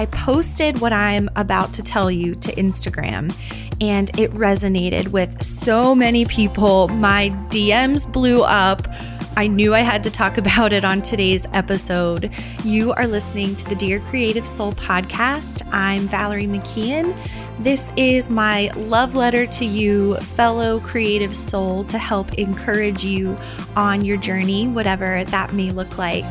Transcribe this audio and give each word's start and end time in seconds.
I 0.00 0.06
posted 0.06 0.80
what 0.80 0.94
I'm 0.94 1.28
about 1.36 1.74
to 1.74 1.82
tell 1.82 2.10
you 2.10 2.34
to 2.34 2.54
Instagram 2.54 3.36
and 3.82 4.08
it 4.18 4.30
resonated 4.30 5.08
with 5.08 5.42
so 5.42 5.94
many 5.94 6.24
people. 6.24 6.88
My 6.88 7.28
DMs 7.50 8.10
blew 8.10 8.42
up. 8.42 8.88
I 9.36 9.46
knew 9.46 9.74
I 9.74 9.80
had 9.80 10.02
to 10.04 10.10
talk 10.10 10.38
about 10.44 10.72
it 10.72 10.86
on 10.86 11.02
today's 11.02 11.46
episode. 11.52 12.32
You 12.64 12.92
are 12.94 13.06
listening 13.06 13.56
to 13.56 13.68
the 13.68 13.74
Dear 13.74 14.00
Creative 14.00 14.46
Soul 14.46 14.72
podcast. 14.72 15.68
I'm 15.70 16.08
Valerie 16.08 16.46
McKeown. 16.46 17.14
This 17.62 17.92
is 17.94 18.30
my 18.30 18.70
love 18.76 19.14
letter 19.14 19.44
to 19.48 19.66
you, 19.66 20.16
fellow 20.16 20.80
creative 20.80 21.36
soul, 21.36 21.84
to 21.84 21.98
help 21.98 22.32
encourage 22.38 23.04
you 23.04 23.36
on 23.76 24.02
your 24.02 24.16
journey, 24.16 24.66
whatever 24.66 25.24
that 25.24 25.52
may 25.52 25.70
look 25.72 25.98
like. 25.98 26.24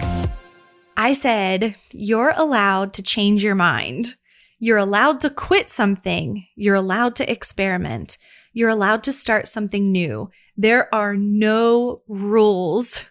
I 0.99 1.13
said, 1.13 1.75
You're 1.93 2.33
allowed 2.35 2.91
to 2.95 3.01
change 3.01 3.41
your 3.41 3.55
mind. 3.55 4.15
You're 4.59 4.77
allowed 4.77 5.21
to 5.21 5.29
quit 5.29 5.69
something. 5.69 6.45
You're 6.57 6.75
allowed 6.75 7.15
to 7.15 7.31
experiment. 7.31 8.17
You're 8.51 8.67
allowed 8.67 9.03
to 9.05 9.13
start 9.13 9.47
something 9.47 9.93
new. 9.93 10.29
There 10.57 10.93
are 10.93 11.15
no 11.15 12.01
rules. 12.09 13.05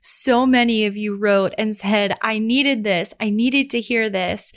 So 0.00 0.46
many 0.46 0.86
of 0.86 0.96
you 0.96 1.18
wrote 1.18 1.52
and 1.58 1.76
said, 1.76 2.16
I 2.22 2.38
needed 2.38 2.82
this. 2.82 3.12
I 3.20 3.28
needed 3.28 3.68
to 3.70 3.80
hear 3.80 4.08
this. 4.08 4.54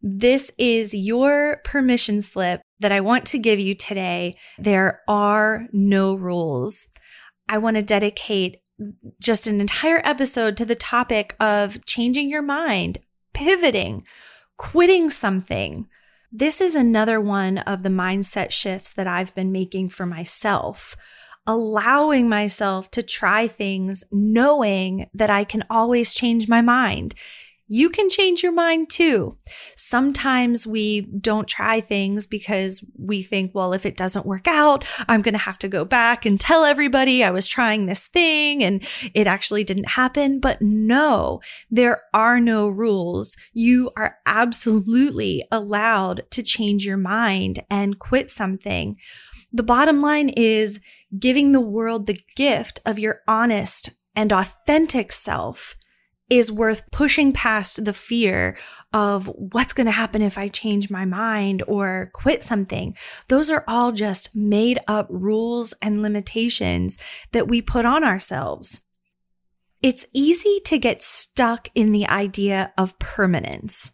This 0.00 0.50
is 0.56 0.94
your 0.94 1.60
permission 1.62 2.22
slip 2.22 2.62
that 2.78 2.90
I 2.90 3.02
want 3.02 3.26
to 3.26 3.38
give 3.38 3.60
you 3.60 3.74
today. 3.74 4.32
There 4.58 5.02
are 5.06 5.66
no 5.74 6.14
rules. 6.14 6.88
I 7.50 7.58
want 7.58 7.76
to 7.76 7.82
dedicate 7.82 8.59
just 9.20 9.46
an 9.46 9.60
entire 9.60 10.00
episode 10.04 10.56
to 10.56 10.64
the 10.64 10.74
topic 10.74 11.34
of 11.40 11.84
changing 11.84 12.30
your 12.30 12.42
mind, 12.42 12.98
pivoting, 13.32 14.04
quitting 14.56 15.10
something. 15.10 15.88
This 16.32 16.60
is 16.60 16.74
another 16.74 17.20
one 17.20 17.58
of 17.58 17.82
the 17.82 17.88
mindset 17.88 18.50
shifts 18.50 18.92
that 18.92 19.06
I've 19.06 19.34
been 19.34 19.52
making 19.52 19.88
for 19.88 20.06
myself, 20.06 20.96
allowing 21.46 22.28
myself 22.28 22.90
to 22.92 23.02
try 23.02 23.46
things, 23.48 24.04
knowing 24.12 25.08
that 25.12 25.30
I 25.30 25.44
can 25.44 25.62
always 25.68 26.14
change 26.14 26.48
my 26.48 26.60
mind 26.60 27.14
you 27.72 27.88
can 27.88 28.10
change 28.10 28.42
your 28.42 28.50
mind 28.50 28.90
too. 28.90 29.36
Sometimes 29.76 30.66
we 30.66 31.02
don't 31.02 31.46
try 31.46 31.80
things 31.80 32.26
because 32.26 32.84
we 32.98 33.22
think, 33.22 33.54
well, 33.54 33.72
if 33.72 33.86
it 33.86 33.96
doesn't 33.96 34.26
work 34.26 34.48
out, 34.48 34.84
I'm 35.06 35.22
going 35.22 35.34
to 35.34 35.38
have 35.38 35.58
to 35.60 35.68
go 35.68 35.84
back 35.84 36.26
and 36.26 36.38
tell 36.40 36.64
everybody 36.64 37.22
I 37.22 37.30
was 37.30 37.46
trying 37.46 37.86
this 37.86 38.08
thing 38.08 38.64
and 38.64 38.84
it 39.14 39.28
actually 39.28 39.62
didn't 39.62 39.90
happen. 39.90 40.40
But 40.40 40.60
no, 40.60 41.40
there 41.70 42.02
are 42.12 42.40
no 42.40 42.68
rules. 42.68 43.36
You 43.52 43.92
are 43.96 44.16
absolutely 44.26 45.44
allowed 45.52 46.22
to 46.32 46.42
change 46.42 46.84
your 46.84 46.96
mind 46.96 47.60
and 47.70 48.00
quit 48.00 48.30
something. 48.30 48.96
The 49.52 49.62
bottom 49.62 50.00
line 50.00 50.28
is 50.30 50.80
giving 51.16 51.52
the 51.52 51.60
world 51.60 52.06
the 52.08 52.20
gift 52.34 52.80
of 52.84 52.98
your 52.98 53.20
honest 53.28 53.90
and 54.16 54.32
authentic 54.32 55.12
self 55.12 55.76
is 56.30 56.52
worth 56.52 56.90
pushing 56.92 57.32
past 57.32 57.84
the 57.84 57.92
fear 57.92 58.56
of 58.92 59.26
what's 59.26 59.72
going 59.72 59.86
to 59.86 59.92
happen 59.92 60.22
if 60.22 60.38
I 60.38 60.48
change 60.48 60.90
my 60.90 61.04
mind 61.04 61.62
or 61.66 62.10
quit 62.14 62.42
something. 62.42 62.96
Those 63.28 63.50
are 63.50 63.64
all 63.68 63.92
just 63.92 64.34
made 64.34 64.78
up 64.88 65.08
rules 65.10 65.74
and 65.82 66.00
limitations 66.00 66.98
that 67.32 67.48
we 67.48 67.60
put 67.60 67.84
on 67.84 68.04
ourselves. 68.04 68.82
It's 69.82 70.06
easy 70.14 70.60
to 70.66 70.78
get 70.78 71.02
stuck 71.02 71.68
in 71.74 71.92
the 71.92 72.06
idea 72.06 72.72
of 72.78 72.98
permanence. 72.98 73.92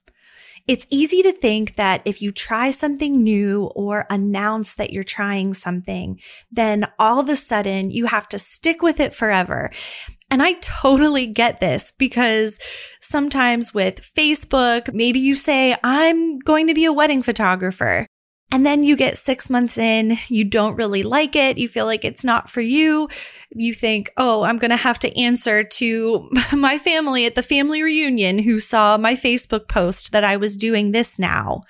It's 0.67 0.87
easy 0.91 1.23
to 1.23 1.31
think 1.31 1.77
that 1.77 2.03
if 2.05 2.21
you 2.21 2.33
try 2.33 2.71
something 2.71 3.23
new 3.23 3.67
or 3.77 4.05
announce 4.11 4.75
that 4.75 4.93
you're 4.93 5.05
trying 5.05 5.55
something, 5.55 6.21
then 6.51 6.87
all 6.99 7.21
of 7.21 7.29
a 7.29 7.37
sudden 7.37 7.93
you 7.93 8.07
have 8.07 8.29
to 8.31 8.39
stick 8.39 8.83
with 8.83 8.99
it 8.99 9.15
forever. 9.15 9.71
And 10.31 10.43
I 10.43 10.55
totally 10.55 11.27
get 11.27 11.61
this 11.61 11.93
because 11.93 12.59
sometimes 13.01 13.73
with 13.73 14.11
Facebook, 14.17 14.93
maybe 14.93 15.21
you 15.21 15.37
say, 15.37 15.77
I'm 15.85 16.39
going 16.41 16.67
to 16.67 16.75
be 16.75 16.85
a 16.85 16.93
wedding 16.93 17.23
photographer. 17.23 18.07
And 18.53 18.65
then 18.65 18.85
you 18.85 18.97
get 18.97 19.19
six 19.19 19.51
months 19.51 19.77
in, 19.77 20.19
you 20.29 20.45
don't 20.45 20.77
really 20.77 21.03
like 21.03 21.35
it. 21.35 21.59
You 21.59 21.67
feel 21.67 21.85
like 21.85 22.05
it's 22.05 22.25
not 22.25 22.49
for 22.49 22.61
you. 22.61 23.09
You 23.51 23.75
think, 23.75 24.11
oh, 24.17 24.43
I'm 24.43 24.59
going 24.59 24.71
to 24.71 24.77
have 24.77 25.01
to 25.01 25.21
answer 25.21 25.65
to 25.65 26.31
my 26.53 26.79
family 26.79 27.27
at 27.27 27.35
the 27.35 27.43
family 27.43 27.83
reunion 27.83 28.39
who 28.39 28.61
saw 28.61 28.97
my 28.97 29.15
Facebook 29.15 29.69
post 29.69 30.13
that 30.13 30.25
I 30.25 30.37
was 30.37 30.57
doing 30.57 30.93
this 30.93 31.19
now 31.19 31.63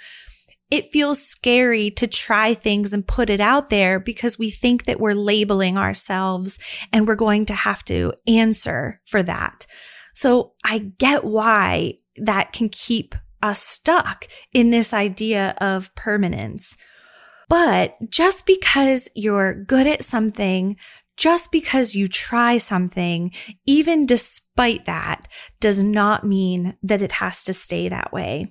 it 0.70 0.92
feels 0.92 1.22
scary 1.22 1.90
to 1.92 2.06
try 2.06 2.54
things 2.54 2.92
and 2.92 3.06
put 3.06 3.30
it 3.30 3.40
out 3.40 3.70
there 3.70 4.00
because 4.00 4.38
we 4.38 4.50
think 4.50 4.84
that 4.84 4.98
we're 4.98 5.14
labeling 5.14 5.78
ourselves 5.78 6.58
and 6.92 7.06
we're 7.06 7.14
going 7.14 7.46
to 7.46 7.54
have 7.54 7.84
to 7.84 8.12
answer 8.26 9.00
for 9.04 9.22
that. 9.22 9.66
So 10.12 10.54
I 10.64 10.78
get 10.78 11.24
why 11.24 11.92
that 12.16 12.52
can 12.52 12.68
keep 12.68 13.14
us 13.42 13.62
stuck 13.62 14.26
in 14.52 14.70
this 14.70 14.92
idea 14.92 15.54
of 15.58 15.94
permanence. 15.94 16.76
But 17.48 17.96
just 18.10 18.46
because 18.46 19.08
you're 19.14 19.54
good 19.54 19.86
at 19.86 20.02
something, 20.02 20.76
just 21.16 21.52
because 21.52 21.94
you 21.94 22.08
try 22.08 22.56
something, 22.56 23.32
even 23.66 24.04
despite 24.04 24.84
that, 24.86 25.28
does 25.60 25.82
not 25.82 26.24
mean 26.24 26.76
that 26.82 27.02
it 27.02 27.12
has 27.12 27.44
to 27.44 27.52
stay 27.52 27.88
that 27.88 28.12
way. 28.12 28.48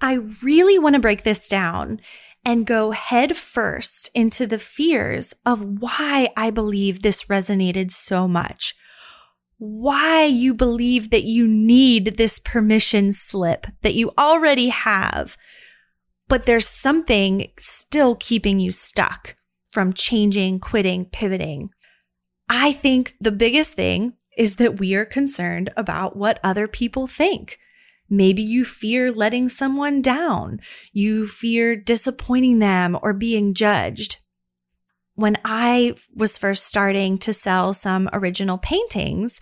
I 0.00 0.14
really 0.42 0.78
want 0.78 0.94
to 0.94 1.00
break 1.00 1.22
this 1.22 1.48
down 1.48 2.00
and 2.44 2.66
go 2.66 2.92
head 2.92 3.36
first 3.36 4.10
into 4.14 4.46
the 4.46 4.58
fears 4.58 5.34
of 5.44 5.80
why 5.80 6.30
I 6.36 6.50
believe 6.50 7.02
this 7.02 7.24
resonated 7.24 7.90
so 7.90 8.28
much. 8.28 8.74
Why 9.58 10.24
you 10.24 10.54
believe 10.54 11.10
that 11.10 11.24
you 11.24 11.48
need 11.48 12.16
this 12.16 12.38
permission 12.38 13.10
slip 13.10 13.66
that 13.82 13.94
you 13.94 14.10
already 14.16 14.68
have, 14.68 15.36
but 16.28 16.46
there's 16.46 16.68
something 16.68 17.50
still 17.58 18.14
keeping 18.14 18.60
you 18.60 18.70
stuck 18.70 19.34
from 19.72 19.92
changing, 19.92 20.60
quitting, 20.60 21.06
pivoting. 21.06 21.70
I 22.48 22.72
think 22.72 23.14
the 23.20 23.32
biggest 23.32 23.74
thing 23.74 24.14
is 24.36 24.56
that 24.56 24.78
we 24.78 24.94
are 24.94 25.04
concerned 25.04 25.70
about 25.76 26.16
what 26.16 26.38
other 26.44 26.68
people 26.68 27.06
think. 27.08 27.58
Maybe 28.10 28.42
you 28.42 28.64
fear 28.64 29.12
letting 29.12 29.48
someone 29.48 30.00
down. 30.02 30.60
You 30.92 31.26
fear 31.26 31.76
disappointing 31.76 32.58
them 32.58 32.98
or 33.02 33.12
being 33.12 33.54
judged. 33.54 34.18
When 35.14 35.36
I 35.44 35.94
was 36.14 36.38
first 36.38 36.64
starting 36.64 37.18
to 37.18 37.32
sell 37.32 37.74
some 37.74 38.08
original 38.12 38.56
paintings, 38.56 39.40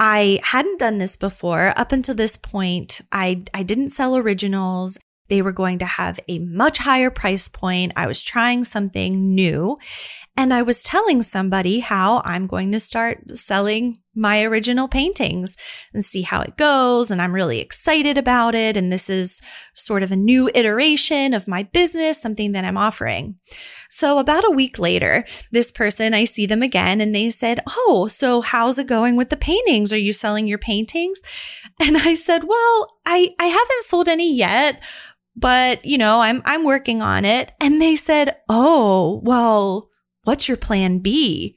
I 0.00 0.38
hadn't 0.44 0.78
done 0.78 0.98
this 0.98 1.16
before. 1.16 1.72
Up 1.76 1.92
until 1.92 2.14
this 2.14 2.36
point, 2.36 3.00
I, 3.10 3.42
I 3.52 3.64
didn't 3.64 3.90
sell 3.90 4.16
originals. 4.16 4.96
They 5.28 5.42
were 5.42 5.52
going 5.52 5.80
to 5.80 5.84
have 5.84 6.20
a 6.28 6.38
much 6.38 6.78
higher 6.78 7.10
price 7.10 7.48
point. 7.48 7.92
I 7.96 8.06
was 8.06 8.22
trying 8.22 8.64
something 8.64 9.34
new. 9.34 9.76
And 10.38 10.54
I 10.54 10.62
was 10.62 10.84
telling 10.84 11.24
somebody 11.24 11.80
how 11.80 12.22
I'm 12.24 12.46
going 12.46 12.70
to 12.70 12.78
start 12.78 13.36
selling 13.36 13.98
my 14.14 14.44
original 14.44 14.86
paintings 14.86 15.56
and 15.92 16.04
see 16.04 16.22
how 16.22 16.42
it 16.42 16.56
goes. 16.56 17.10
And 17.10 17.20
I'm 17.20 17.34
really 17.34 17.58
excited 17.58 18.16
about 18.16 18.54
it. 18.54 18.76
And 18.76 18.92
this 18.92 19.10
is 19.10 19.42
sort 19.74 20.04
of 20.04 20.12
a 20.12 20.16
new 20.16 20.48
iteration 20.54 21.34
of 21.34 21.48
my 21.48 21.64
business, 21.64 22.22
something 22.22 22.52
that 22.52 22.64
I'm 22.64 22.76
offering. 22.76 23.34
So 23.90 24.20
about 24.20 24.44
a 24.44 24.50
week 24.52 24.78
later, 24.78 25.24
this 25.50 25.72
person, 25.72 26.14
I 26.14 26.22
see 26.22 26.46
them 26.46 26.62
again 26.62 27.00
and 27.00 27.12
they 27.12 27.30
said, 27.30 27.58
Oh, 27.66 28.06
so 28.06 28.40
how's 28.40 28.78
it 28.78 28.86
going 28.86 29.16
with 29.16 29.30
the 29.30 29.36
paintings? 29.36 29.92
Are 29.92 29.98
you 29.98 30.12
selling 30.12 30.46
your 30.46 30.58
paintings? 30.58 31.20
And 31.80 31.96
I 31.96 32.14
said, 32.14 32.42
well, 32.42 32.96
I, 33.06 33.30
I 33.38 33.44
haven't 33.44 33.84
sold 33.84 34.08
any 34.08 34.34
yet, 34.34 34.82
but 35.36 35.84
you 35.84 35.96
know, 35.96 36.20
I'm, 36.20 36.42
I'm 36.44 36.64
working 36.64 37.02
on 37.02 37.24
it. 37.24 37.52
And 37.60 37.80
they 37.80 37.94
said, 37.94 38.36
Oh, 38.48 39.20
well, 39.22 39.88
What's 40.28 40.46
your 40.46 40.58
plan 40.58 40.98
B? 40.98 41.56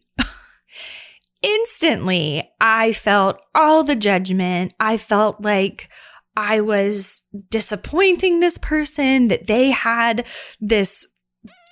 Instantly, 1.42 2.50
I 2.62 2.94
felt 2.94 3.42
all 3.54 3.84
the 3.84 3.98
judgment. 3.98 4.74
I 4.80 4.96
felt 4.96 5.42
like 5.42 5.90
I 6.38 6.62
was 6.62 7.24
disappointing 7.50 8.40
this 8.40 8.58
person, 8.58 9.28
that 9.28 9.48
they 9.48 9.72
had 9.72 10.26
this 10.62 11.06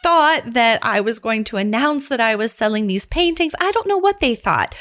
thought 0.03 0.41
that 0.47 0.79
I 0.83 0.99
was 0.99 1.19
going 1.19 1.45
to 1.45 1.55
announce 1.55 2.09
that 2.09 2.19
I 2.19 2.35
was 2.35 2.51
selling 2.51 2.87
these 2.87 3.05
paintings. 3.05 3.55
I 3.61 3.71
don't 3.71 3.87
know 3.87 3.97
what 3.97 4.19
they 4.19 4.35
thought. 4.35 4.75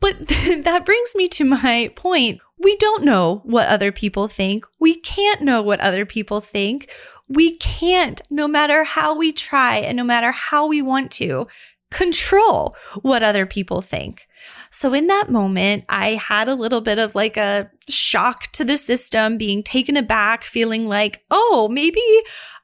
But 0.00 0.20
that 0.28 0.86
brings 0.86 1.14
me 1.14 1.28
to 1.28 1.44
my 1.44 1.92
point. 1.94 2.40
We 2.58 2.76
don't 2.76 3.04
know 3.04 3.42
what 3.44 3.68
other 3.68 3.92
people 3.92 4.26
think. 4.26 4.64
We 4.80 4.94
can't 4.94 5.42
know 5.42 5.60
what 5.60 5.80
other 5.80 6.06
people 6.06 6.40
think. 6.40 6.90
We 7.32 7.56
can't, 7.56 8.20
no 8.30 8.46
matter 8.46 8.84
how 8.84 9.16
we 9.16 9.32
try 9.32 9.76
and 9.76 9.96
no 9.96 10.04
matter 10.04 10.32
how 10.32 10.66
we 10.66 10.82
want 10.82 11.10
to, 11.12 11.46
control 11.90 12.74
what 13.02 13.22
other 13.22 13.46
people 13.46 13.82
think. 13.82 14.26
So 14.70 14.94
in 14.94 15.06
that 15.08 15.30
moment, 15.30 15.84
I 15.88 16.10
had 16.10 16.48
a 16.48 16.54
little 16.54 16.80
bit 16.80 16.98
of 16.98 17.14
like 17.14 17.36
a 17.36 17.70
shock 17.88 18.44
to 18.52 18.64
the 18.64 18.76
system, 18.76 19.38
being 19.38 19.62
taken 19.62 19.96
aback, 19.96 20.42
feeling 20.42 20.88
like, 20.88 21.24
oh, 21.30 21.68
maybe 21.70 22.02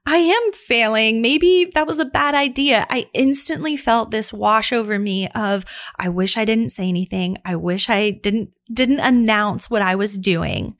I 0.06 0.16
am 0.16 0.52
failing. 0.52 1.20
Maybe 1.20 1.70
that 1.74 1.86
was 1.86 1.98
a 1.98 2.06
bad 2.06 2.34
idea. 2.34 2.86
I 2.88 3.06
instantly 3.12 3.76
felt 3.76 4.10
this 4.10 4.32
wash 4.32 4.72
over 4.72 4.98
me 4.98 5.28
of, 5.28 5.64
I 5.98 6.08
wish 6.08 6.38
I 6.38 6.46
didn't 6.46 6.70
say 6.70 6.88
anything. 6.88 7.36
I 7.44 7.56
wish 7.56 7.90
I 7.90 8.10
didn't, 8.10 8.50
didn't 8.72 9.00
announce 9.00 9.68
what 9.68 9.82
I 9.82 9.94
was 9.94 10.16
doing. 10.16 10.76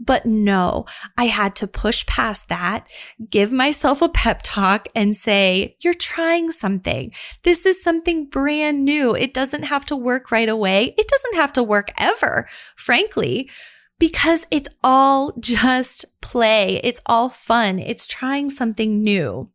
But 0.00 0.24
no, 0.24 0.86
I 1.16 1.24
had 1.26 1.56
to 1.56 1.66
push 1.66 2.06
past 2.06 2.48
that, 2.48 2.86
give 3.30 3.50
myself 3.50 4.00
a 4.00 4.08
pep 4.08 4.40
talk 4.44 4.86
and 4.94 5.16
say, 5.16 5.76
you're 5.80 5.94
trying 5.94 6.52
something. 6.52 7.12
This 7.42 7.66
is 7.66 7.82
something 7.82 8.26
brand 8.26 8.84
new. 8.84 9.14
It 9.14 9.34
doesn't 9.34 9.64
have 9.64 9.84
to 9.86 9.96
work 9.96 10.30
right 10.30 10.48
away. 10.48 10.94
It 10.96 11.08
doesn't 11.08 11.34
have 11.34 11.52
to 11.54 11.64
work 11.64 11.88
ever, 11.98 12.48
frankly, 12.76 13.50
because 13.98 14.46
it's 14.52 14.68
all 14.84 15.32
just 15.40 16.20
play. 16.20 16.80
It's 16.84 17.00
all 17.06 17.28
fun. 17.28 17.80
It's 17.80 18.06
trying 18.06 18.50
something 18.50 19.02
new. 19.02 19.50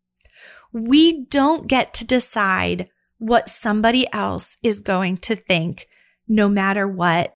We 0.74 1.25
don't 1.25 1.68
get 1.68 1.94
to 1.95 2.06
decide 2.06 2.90
what 3.18 3.48
somebody 3.48 4.12
else 4.12 4.57
is 4.62 4.81
going 4.81 5.18
to 5.18 5.36
think 5.36 5.86
no 6.28 6.50
matter 6.50 6.86
what 6.86 7.34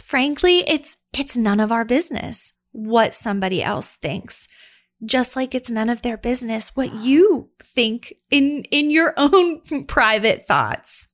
frankly, 0.00 0.68
it's, 0.68 0.98
it's 1.12 1.36
none 1.36 1.60
of 1.60 1.72
our 1.72 1.84
business 1.84 2.54
what 2.72 3.14
somebody 3.14 3.62
else 3.62 3.96
thinks. 3.96 4.48
Just 5.04 5.36
like 5.36 5.54
it's 5.54 5.70
none 5.70 5.88
of 5.88 6.02
their 6.02 6.16
business 6.16 6.76
what 6.76 6.92
you 7.00 7.50
think 7.60 8.14
in, 8.30 8.64
in 8.70 8.90
your 8.90 9.14
own 9.16 9.60
private 9.86 10.42
thoughts. 10.42 11.08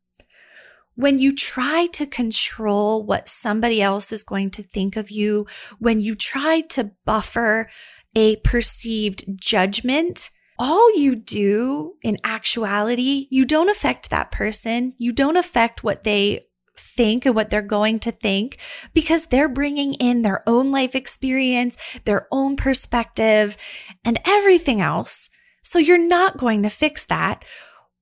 When 0.97 1.19
you 1.19 1.35
try 1.35 1.89
to 1.95 2.07
control 2.07 3.05
what 3.05 3.29
somebody 3.29 3.83
else 3.83 4.13
is 4.13 4.23
going 4.23 4.51
to 4.53 4.63
think 4.63 4.97
of 4.97 5.11
you, 5.11 5.47
when 5.81 6.01
you 6.01 6.15
try 6.15 6.61
to 6.71 6.93
buffer 7.05 7.69
a 8.15 8.37
perceived 8.37 9.25
judgment, 9.41 10.31
all 10.57 10.97
you 10.97 11.17
do 11.17 11.95
in 12.03 12.17
actuality, 12.23 13.27
you 13.31 13.45
don't 13.45 13.69
affect 13.69 14.11
that 14.11 14.31
person. 14.31 14.95
You 14.99 15.11
don't 15.11 15.37
affect 15.37 15.83
what 15.83 16.05
they 16.05 16.43
think 16.77 17.27
and 17.27 17.35
what 17.35 17.51
they're 17.51 17.63
going 17.63 17.99
to 18.01 18.11
think 18.11 18.59
because 18.93 19.27
they're 19.27 19.49
bringing 19.49 19.95
in 19.95 20.23
their 20.23 20.43
own 20.47 20.71
life 20.71 20.95
experience, 20.95 21.79
their 22.05 22.27
own 22.31 22.57
perspective 22.57 23.57
and 24.05 24.19
everything 24.27 24.81
else. 24.81 25.31
So 25.63 25.79
you're 25.79 25.99
not 25.99 26.37
going 26.37 26.63
to 26.63 26.71
fix 26.71 27.05
that. 27.07 27.45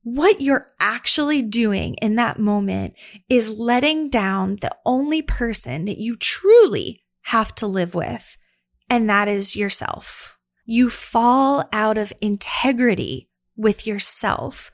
What 0.03 0.41
you're 0.41 0.67
actually 0.81 1.43
doing 1.43 1.95
in 2.03 2.17
that 2.17 2.39
moment 2.39 2.95
is 3.29 3.59
letting 3.59 4.11
down 4.11 4.57
the 4.57 4.75
only 4.85 5.23
person 5.23 5.85
that 5.85 5.99
you 5.99 6.17
truly 6.17 7.03
have 7.27 7.55
to 7.57 7.67
live 7.67 7.95
with. 7.95 8.37
And 8.91 9.09
that 9.09 9.29
is 9.29 9.55
yourself. 9.55 10.37
You 10.65 10.91
fall 10.91 11.69
out 11.73 11.99
of 11.99 12.13
integrity 12.21 13.29
with 13.57 13.87
yourself, 13.87 14.71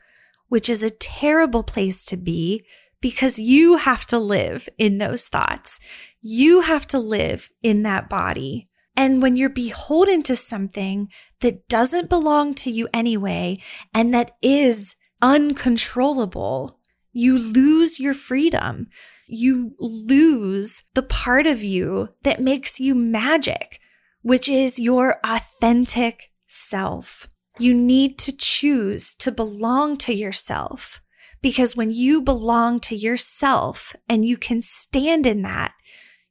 which 0.48 0.68
is 0.68 0.82
a 0.82 0.90
terrible 0.90 1.62
place 1.62 2.06
to 2.06 2.16
be 2.16 2.64
because 3.00 3.38
you 3.38 3.76
have 3.76 4.06
to 4.08 4.18
live 4.18 4.68
in 4.78 4.98
those 4.98 5.28
thoughts. 5.28 5.80
You 6.20 6.62
have 6.62 6.86
to 6.88 6.98
live 6.98 7.50
in 7.62 7.82
that 7.82 8.08
body. 8.08 8.68
And 8.96 9.22
when 9.22 9.36
you're 9.36 9.48
beholden 9.48 10.22
to 10.24 10.34
something 10.34 11.08
that 11.40 11.68
doesn't 11.68 12.10
belong 12.10 12.54
to 12.54 12.70
you 12.70 12.88
anyway, 12.92 13.58
and 13.94 14.12
that 14.12 14.32
is 14.42 14.96
uncontrollable, 15.22 16.80
you 17.12 17.38
lose 17.38 18.00
your 18.00 18.14
freedom. 18.14 18.88
You 19.28 19.74
lose 19.78 20.82
the 20.94 21.02
part 21.02 21.46
of 21.46 21.62
you 21.62 22.08
that 22.22 22.40
makes 22.40 22.80
you 22.80 22.94
magic, 22.94 23.80
which 24.22 24.48
is 24.48 24.78
your 24.80 25.20
authentic 25.24 26.30
self. 26.46 27.28
You 27.58 27.74
need 27.74 28.18
to 28.18 28.36
choose 28.36 29.14
to 29.16 29.30
belong 29.30 29.96
to 29.98 30.14
yourself. 30.14 31.00
Because 31.40 31.76
when 31.76 31.90
you 31.90 32.20
belong 32.22 32.80
to 32.80 32.96
yourself 32.96 33.94
and 34.08 34.24
you 34.24 34.36
can 34.36 34.60
stand 34.60 35.26
in 35.26 35.42
that, 35.42 35.74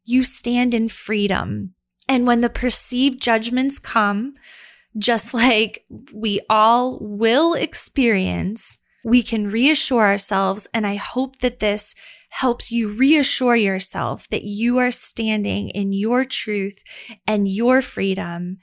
you 0.04 0.24
stand 0.24 0.74
in 0.74 0.90
freedom. 0.90 1.74
And 2.10 2.26
when 2.26 2.42
the 2.42 2.50
perceived 2.50 3.22
judgments 3.22 3.80
come, 3.80 4.34
just 4.98 5.34
like 5.34 5.86
we 6.14 6.40
all 6.50 6.98
will 7.00 7.54
experience, 7.54 8.78
we 9.04 9.22
can 9.24 9.48
reassure 9.48 10.06
ourselves. 10.06 10.68
And 10.74 10.88
I 10.88 10.96
hope 10.96 11.38
that 11.40 11.60
this 11.60 11.96
helps 12.30 12.72
you 12.72 12.92
reassure 12.92 13.56
yourself 13.56 14.28
that 14.30 14.44
you 14.44 14.78
are 14.78 14.92
standing 14.92 15.70
in 15.70 15.94
your 15.94 16.26
truth 16.26 16.84
and 17.26 17.48
your 17.48 17.82
freedom. 17.82 18.58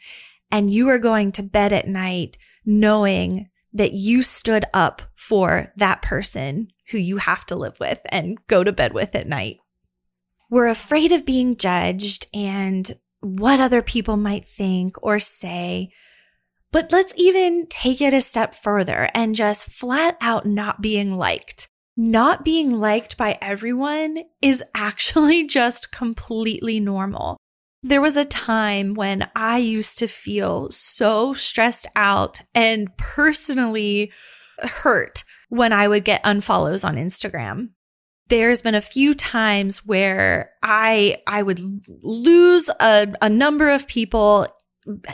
And 0.50 0.70
you 0.70 0.88
are 0.88 0.98
going 0.98 1.32
to 1.32 1.42
bed 1.42 1.72
at 1.72 1.88
night 1.88 2.36
knowing 2.64 3.48
that 3.74 3.92
you 3.92 4.22
stood 4.22 4.64
up 4.72 5.02
for 5.16 5.72
that 5.76 6.00
person 6.00 6.68
who 6.90 6.98
you 6.98 7.18
have 7.18 7.44
to 7.46 7.56
live 7.56 7.76
with 7.80 8.00
and 8.10 8.38
go 8.46 8.62
to 8.62 8.72
bed 8.72 8.94
with 8.94 9.14
at 9.14 9.26
night. 9.26 9.58
We're 10.48 10.68
afraid 10.68 11.10
of 11.10 11.26
being 11.26 11.56
judged 11.56 12.28
and 12.32 12.90
what 13.20 13.58
other 13.58 13.82
people 13.82 14.16
might 14.16 14.46
think 14.46 14.96
or 15.02 15.18
say. 15.18 15.90
But 16.70 16.92
let's 16.92 17.14
even 17.16 17.66
take 17.68 18.00
it 18.00 18.14
a 18.14 18.20
step 18.20 18.54
further 18.54 19.08
and 19.14 19.34
just 19.34 19.70
flat 19.70 20.16
out 20.20 20.46
not 20.46 20.80
being 20.80 21.16
liked. 21.16 21.68
Not 21.96 22.44
being 22.44 22.72
liked 22.72 23.16
by 23.16 23.38
everyone 23.40 24.24
is 24.42 24.62
actually 24.76 25.46
just 25.46 25.92
completely 25.92 26.80
normal. 26.80 27.38
There 27.86 28.00
was 28.00 28.16
a 28.16 28.24
time 28.24 28.94
when 28.94 29.28
I 29.36 29.58
used 29.58 29.98
to 29.98 30.08
feel 30.08 30.70
so 30.70 31.34
stressed 31.34 31.86
out 31.94 32.40
and 32.54 32.96
personally 32.96 34.10
hurt 34.60 35.22
when 35.50 35.74
I 35.74 35.86
would 35.86 36.02
get 36.02 36.24
unfollows 36.24 36.82
on 36.82 36.96
Instagram. 36.96 37.72
There's 38.28 38.62
been 38.62 38.74
a 38.74 38.80
few 38.80 39.12
times 39.12 39.84
where 39.84 40.52
I, 40.62 41.18
I 41.26 41.42
would 41.42 41.60
lose 42.02 42.70
a, 42.80 43.12
a 43.20 43.28
number 43.28 43.68
of 43.68 43.86
people, 43.86 44.46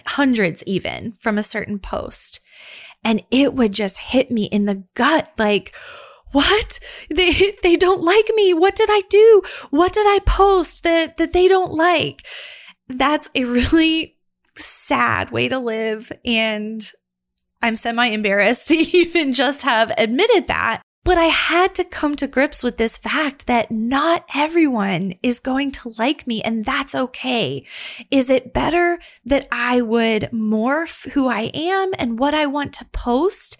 hundreds 0.06 0.62
even 0.64 1.16
from 1.20 1.38
a 1.38 1.42
certain 1.42 1.80
post. 1.80 2.38
And 3.02 3.20
it 3.32 3.52
would 3.52 3.72
just 3.72 3.98
hit 3.98 4.30
me 4.30 4.44
in 4.44 4.66
the 4.66 4.84
gut. 4.94 5.32
Like, 5.36 5.74
what? 6.30 6.78
They, 7.10 7.32
they 7.64 7.74
don't 7.74 8.02
like 8.02 8.30
me. 8.36 8.54
What 8.54 8.76
did 8.76 8.90
I 8.92 9.02
do? 9.10 9.42
What 9.70 9.92
did 9.92 10.06
I 10.06 10.20
post 10.24 10.84
that, 10.84 11.16
that 11.16 11.32
they 11.32 11.48
don't 11.48 11.72
like? 11.72 12.22
That's 12.98 13.30
a 13.34 13.44
really 13.44 14.16
sad 14.56 15.30
way 15.30 15.48
to 15.48 15.58
live. 15.58 16.10
And 16.24 16.82
I'm 17.62 17.76
semi 17.76 18.06
embarrassed 18.06 18.68
to 18.68 18.76
even 18.76 19.32
just 19.32 19.62
have 19.62 19.92
admitted 19.98 20.48
that. 20.48 20.82
But 21.02 21.16
I 21.16 21.24
had 21.24 21.74
to 21.76 21.84
come 21.84 22.14
to 22.16 22.26
grips 22.26 22.62
with 22.62 22.76
this 22.76 22.98
fact 22.98 23.46
that 23.46 23.70
not 23.70 24.26
everyone 24.34 25.14
is 25.22 25.40
going 25.40 25.70
to 25.72 25.94
like 25.98 26.26
me 26.26 26.42
and 26.42 26.64
that's 26.64 26.94
okay. 26.94 27.66
Is 28.10 28.28
it 28.28 28.52
better 28.52 29.00
that 29.24 29.48
I 29.50 29.80
would 29.80 30.24
morph 30.24 31.10
who 31.12 31.26
I 31.26 31.50
am 31.54 31.92
and 31.98 32.18
what 32.18 32.34
I 32.34 32.44
want 32.44 32.74
to 32.74 32.84
post 32.92 33.58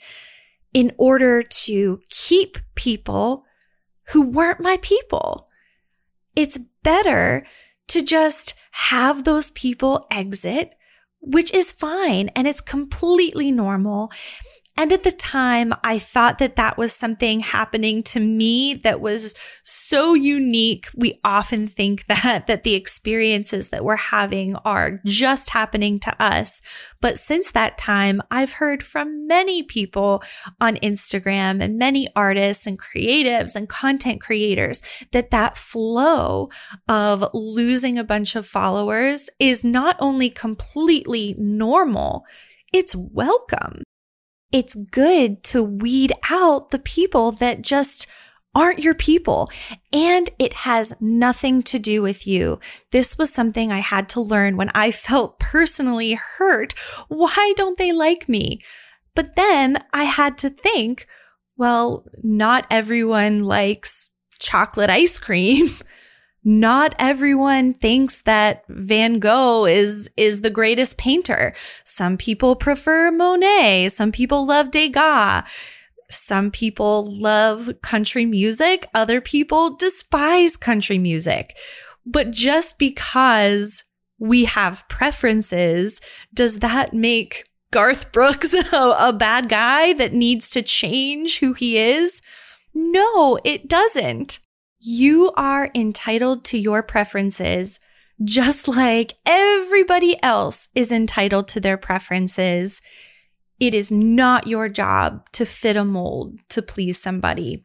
in 0.75 0.93
order 0.99 1.43
to 1.43 2.03
keep 2.11 2.59
people 2.75 3.47
who 4.13 4.29
weren't 4.29 4.61
my 4.61 4.79
people? 4.83 5.49
It's 6.37 6.59
better 6.83 7.47
to 7.89 8.03
just 8.03 8.60
have 8.71 9.25
those 9.25 9.51
people 9.51 10.07
exit, 10.11 10.75
which 11.21 11.53
is 11.53 11.73
fine 11.73 12.29
and 12.37 12.47
it's 12.47 12.61
completely 12.61 13.51
normal. 13.53 14.11
And 14.77 14.93
at 14.93 15.03
the 15.03 15.13
time, 15.13 15.73
I 15.85 15.99
thought 15.99 16.39
that 16.39 16.57
that 16.57 16.79
was 16.79 16.93
something 16.93 17.41
happening 17.41 18.03
to 18.05 18.21
me 18.21 18.75
that 18.75 19.01
was 19.01 19.35
so 19.63 20.15
unique. 20.15 20.87
We 20.95 21.21
often 21.25 21.67
think 21.67 22.07
that, 22.07 22.47
that 22.47 22.63
the 22.63 22.75
experiences 22.75 23.71
that 23.71 23.85
we're 23.85 23.97
having 23.97 24.57
are 24.57 25.01
just 25.05 25.51
happening 25.51 25.99
to 26.01 26.23
us. 26.23 26.63
But 27.01 27.19
since 27.19 27.51
that 27.53 27.79
time, 27.79 28.23
I've 28.31 28.53
heard 28.53 28.83
from 28.83 29.27
many 29.27 29.63
people 29.63 30.23
on 30.61 30.77
Instagram 30.77 31.61
and 31.61 31.77
many 31.77 32.09
artists 32.15 32.67
and 32.67 32.79
creatives 32.79 33.57
and 33.57 33.69
content 33.69 34.21
creators 34.21 34.83
that 35.13 35.31
that 35.31 35.57
flow 35.57 36.49
of 36.89 37.29
losing 37.35 37.99
a 37.99 38.05
bunch 38.05 38.37
of 38.37 38.47
followers 38.47 39.29
is 39.39 39.65
not 39.65 39.97
only 39.99 40.31
completely 40.31 41.35
normal, 41.37 42.25
it's 42.73 42.95
welcome 42.95 43.83
it's 44.53 44.75
good 44.75 45.43
to 45.45 45.63
weed 45.63 46.13
out 46.31 46.71
the 46.71 46.79
people 46.79 47.33
that 47.33 47.63
just 47.63 48.07
aren't 48.55 48.81
your 48.81 48.95
people. 48.95 49.49
And 49.93 50.29
it 50.39 50.53
has 50.53 50.95
nothing 51.01 51.63
to 51.65 51.79
do 51.79 52.03
with 52.03 52.27
you. 52.27 52.59
This 52.91 53.17
was 53.17 53.33
something 53.33 53.71
I 53.71 53.79
had 53.79 54.09
to 54.11 54.21
learn 54.21 54.57
when 54.57 54.71
I 54.75 54.91
felt 54.91 55.39
personally 55.39 56.15
hurt. 56.15 56.75
Why 57.09 57.55
don't 57.57 57.79
they 57.79 57.93
like 57.93 58.29
me? 58.29 58.61
But 59.15 59.37
then 59.37 59.79
I 59.93 60.05
had 60.05 60.39
to 60.39 60.51
think, 60.51 61.07
Well, 61.57 62.05
not 62.23 62.67
everyone 62.71 63.45
likes 63.45 64.11
chocolate 64.39 64.91
ice 64.91 65.19
cream. 65.19 65.67
not 66.43 66.95
everyone 66.99 67.75
thinks 67.75 68.23
that 68.23 68.65
Van 68.69 69.19
Gogh 69.19 69.67
is 69.67 70.11
is 70.17 70.41
the 70.41 70.51
greatest 70.51 70.97
painter. 70.97 71.55
Some 71.85 72.17
people 72.17 72.57
prefer 72.57 73.11
Monet, 73.11 73.89
some 73.91 74.13
people 74.13 74.47
love 74.47 74.71
Degas. 74.71 75.45
Some 76.11 76.51
people 76.51 77.07
love 77.21 77.71
country 77.83 78.27
music, 78.27 78.87
other 78.95 79.21
people 79.21 79.77
despise 79.77 80.57
country 80.57 80.99
music. 80.99 81.57
But 82.05 82.33
just 82.33 82.79
because 82.81 83.85
we 84.19 84.45
have 84.47 84.89
preferences, 84.89 86.01
does 86.35 86.59
that 86.61 86.93
make 86.93 87.45
Garth 87.71 88.11
Brooks 88.11 88.55
a, 88.73 88.97
a 88.99 89.13
bad 89.13 89.49
guy 89.49 89.93
that 89.93 90.13
needs 90.13 90.51
to 90.51 90.63
change 90.63 91.39
who 91.39 91.53
he 91.53 91.79
is? 91.79 92.23
No, 92.75 93.39
it 93.45 93.69
doesn't. 93.69 94.41
You 94.83 95.31
are 95.37 95.71
entitled 95.75 96.43
to 96.47 96.59
your 96.59 96.83
preferences 96.83 97.79
just 98.25 98.67
like 98.67 99.15
everybody 99.27 100.23
else 100.23 100.69
is 100.75 100.91
entitled 100.91 101.49
to 101.49 101.61
their 101.61 101.77
preferences. 101.77 102.81
It 103.59 103.75
is 103.75 103.91
not 103.91 104.47
your 104.47 104.71
job 104.71 105.31
to 105.33 105.45
fit 105.45 105.77
a 105.77 105.85
mold 105.85 106.39
to 106.51 106.63
please 106.63 106.99
somebody. 106.99 107.63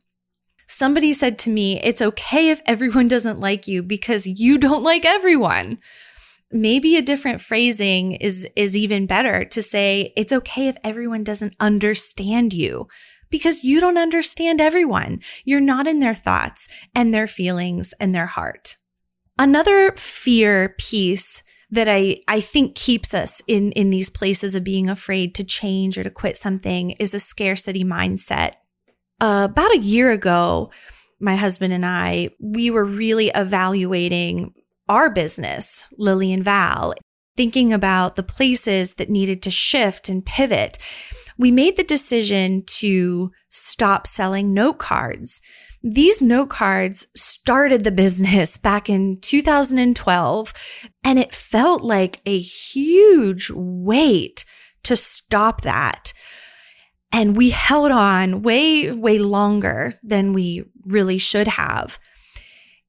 Somebody 0.68 1.14
said 1.14 1.38
to 1.40 1.50
me, 1.50 1.80
it's 1.82 2.02
okay 2.02 2.50
if 2.50 2.62
everyone 2.66 3.08
doesn't 3.10 3.40
like 3.40 3.66
you 3.66 3.82
because 3.82 4.28
you 4.28 4.58
don't 4.58 4.84
like 4.84 5.06
everyone. 5.06 5.78
Maybe 6.52 6.98
a 6.98 7.02
different 7.02 7.40
phrasing 7.40 8.14
is, 8.14 8.46
is 8.58 8.76
even 8.76 9.08
better 9.08 9.46
to 9.46 9.62
say, 9.62 10.12
it's 10.18 10.34
okay 10.34 10.68
if 10.68 10.78
everyone 10.84 11.24
doesn't 11.24 11.56
understand 11.62 12.54
you 12.54 12.88
because 13.36 13.66
you 13.66 13.82
don't 13.82 13.98
understand 13.98 14.62
everyone. 14.62 15.20
You're 15.44 15.60
not 15.60 15.88
in 15.88 16.00
their 16.00 16.14
thoughts 16.14 16.70
and 16.96 17.14
their 17.14 17.28
feelings 17.28 17.94
and 18.00 18.16
their 18.16 18.28
heart. 18.28 18.78
Another 19.38 19.92
fear 19.98 20.74
piece 20.80 21.44
that 21.70 21.90
I, 21.90 22.20
I 22.30 22.40
think 22.40 22.76
keeps 22.76 23.14
us 23.14 23.42
in, 23.46 23.74
in 23.74 23.90
these 23.90 24.10
places 24.10 24.56
of 24.56 24.64
being 24.64 24.90
afraid 24.90 25.36
to 25.36 25.44
change 25.44 25.98
or 25.98 26.04
to 26.06 26.10
quit 26.10 26.38
something 26.38 26.92
is 26.92 27.14
a 27.14 27.20
scarcity 27.20 27.84
mindset. 27.84 28.54
Uh, 29.20 29.50
about 29.52 29.76
a 29.76 29.80
year 29.80 30.12
ago, 30.12 30.72
my 31.20 31.36
husband 31.36 31.74
and 31.74 31.86
I, 31.86 32.30
we 32.40 32.72
were 32.72 32.86
really 32.86 33.32
evaluating 33.36 34.54
our 34.88 35.10
business, 35.10 35.90
Lily 35.98 36.32
and 36.32 36.46
Val, 36.46 36.94
thinking 37.36 37.74
about 37.74 38.16
the 38.16 38.24
places 38.24 38.94
that 38.94 39.10
needed 39.10 39.44
to 39.44 39.52
shift 39.52 40.08
and 40.08 40.26
pivot. 40.26 40.78
We 41.38 41.52
made 41.52 41.78
the 41.78 41.84
decision 41.84 42.64
to 42.80 43.32
stop 43.50 44.08
selling 44.08 44.54
note 44.54 44.80
cards 44.80 45.42
these 45.88 46.20
note 46.20 46.50
cards 46.50 47.06
started 47.16 47.84
the 47.84 47.92
business 47.92 48.58
back 48.58 48.90
in 48.90 49.20
2012, 49.22 50.54
and 51.04 51.20
it 51.20 51.32
felt 51.32 51.84
like 51.84 52.22
a 52.26 52.40
huge 52.40 53.52
weight 53.52 54.46
to 54.84 54.96
stop 54.96 55.62
that. 55.62 56.12
And 57.12 57.38
we 57.38 57.52
held 57.52 57.92
on 57.92 58.42
way, 58.42 58.92
way 58.92 59.20
longer 59.20 60.00
than 60.02 60.34
we 60.34 60.64
really 60.86 61.20
should 61.20 61.50
have. 61.50 62.00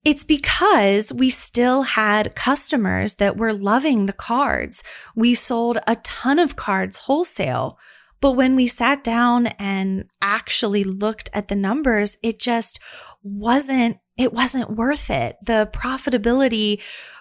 It's 0.03 0.25
because 0.25 1.13
we 1.13 1.29
still 1.29 1.83
had 1.83 2.35
customers 2.35 3.17
that 3.17 3.37
were 3.37 3.53
loving 3.53 4.07
the 4.07 4.13
cards. 4.13 4.83
We 5.15 5.35
sold 5.35 5.79
a 5.87 5.97
ton 5.97 6.39
of 6.39 6.57
cards 6.57 6.97
wholesale. 6.99 7.79
But 8.21 8.33
when 8.33 8.57
we 8.57 8.67
sat 8.67 9.05
down 9.05 9.49
and 9.59 10.11
actually 10.23 10.85
looked 10.85 11.29
at 11.33 11.49
the 11.49 11.55
numbers, 11.55 12.17
it 12.23 12.39
just 12.39 12.81
wasn't, 13.23 13.99
it 14.17 14.33
wasn't 14.33 14.77
worth 14.77 15.11
it. 15.11 15.37
The 15.43 15.69
profitability 15.73 16.81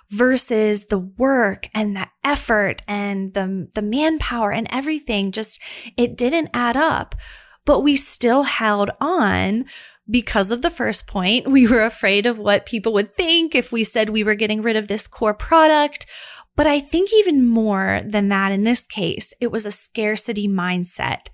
versus 0.10 0.86
the 0.86 1.00
work 1.00 1.68
and 1.74 1.96
the 1.96 2.08
effort 2.24 2.82
and 2.88 3.34
the, 3.34 3.68
the 3.76 3.82
manpower 3.82 4.52
and 4.52 4.68
everything 4.72 5.32
just, 5.32 5.62
it 5.98 6.18
didn't 6.18 6.50
add 6.54 6.78
up. 6.78 7.16
But 7.66 7.82
we 7.82 7.96
still 7.96 8.44
held 8.44 8.92
on 9.02 9.66
because 10.10 10.52
of 10.52 10.62
the 10.62 10.70
first 10.70 11.08
point. 11.08 11.48
We 11.56 11.68
were 11.68 11.84
afraid 11.84 12.26
of 12.26 12.40
what 12.40 12.66
people 12.66 12.94
would 12.94 13.14
think 13.14 13.56
if 13.56 13.72
we 13.72 13.84
said 13.84 14.10
we 14.10 14.24
were 14.24 14.36
getting 14.36 14.62
rid 14.62 14.76
of 14.76 14.88
this 14.88 15.08
core 15.08 15.34
product. 15.34 16.06
But 16.56 16.68
I 16.68 16.80
think 16.80 17.14
even 17.14 17.48
more 17.48 18.02
than 18.06 18.30
that 18.30 18.52
in 18.52 18.62
this 18.62 18.86
case, 18.86 19.34
it 19.42 19.52
was 19.52 19.66
a 19.66 19.72
scarcity 19.72 20.48
mindset. 20.48 21.28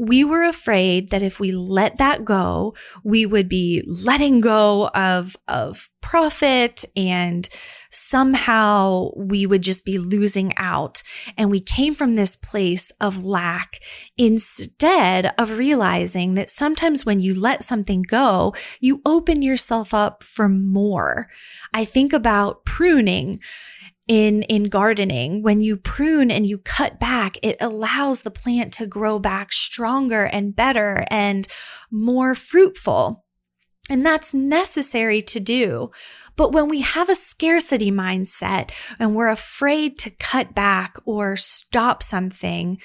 We 0.00 0.22
were 0.22 0.44
afraid 0.44 1.10
that 1.10 1.22
if 1.22 1.40
we 1.40 1.50
let 1.50 1.98
that 1.98 2.24
go, 2.24 2.74
we 3.02 3.26
would 3.26 3.48
be 3.48 3.82
letting 3.84 4.40
go 4.40 4.88
of, 4.94 5.36
of 5.48 5.90
profit 6.00 6.84
and 6.96 7.48
somehow 7.90 9.10
we 9.16 9.44
would 9.44 9.62
just 9.62 9.84
be 9.84 9.98
losing 9.98 10.52
out. 10.56 11.02
And 11.36 11.50
we 11.50 11.60
came 11.60 11.94
from 11.94 12.14
this 12.14 12.36
place 12.36 12.92
of 13.00 13.24
lack 13.24 13.80
instead 14.16 15.34
of 15.36 15.58
realizing 15.58 16.34
that 16.34 16.48
sometimes 16.48 17.04
when 17.04 17.20
you 17.20 17.38
let 17.38 17.64
something 17.64 18.02
go, 18.02 18.54
you 18.80 19.02
open 19.04 19.42
yourself 19.42 19.92
up 19.92 20.22
for 20.22 20.48
more. 20.48 21.28
I 21.74 21.84
think 21.84 22.12
about 22.12 22.64
pruning 22.64 23.40
in, 24.08 24.42
in 24.44 24.64
gardening, 24.64 25.42
when 25.42 25.60
you 25.60 25.76
prune 25.76 26.30
and 26.30 26.46
you 26.46 26.58
cut 26.58 26.98
back, 26.98 27.36
it 27.42 27.56
allows 27.60 28.22
the 28.22 28.30
plant 28.30 28.72
to 28.74 28.86
grow 28.86 29.18
back 29.18 29.52
stronger 29.52 30.24
and 30.24 30.56
better 30.56 31.04
and 31.10 31.46
more 31.90 32.34
fruitful. 32.34 33.24
And 33.90 34.04
that's 34.04 34.34
necessary 34.34 35.22
to 35.22 35.40
do. 35.40 35.90
But 36.36 36.52
when 36.52 36.68
we 36.68 36.80
have 36.80 37.08
a 37.08 37.14
scarcity 37.14 37.90
mindset 37.90 38.70
and 38.98 39.14
we're 39.14 39.28
afraid 39.28 39.98
to 39.98 40.10
cut 40.10 40.54
back 40.54 40.96
or 41.04 41.36
stop 41.36 42.02
something, 42.02 42.78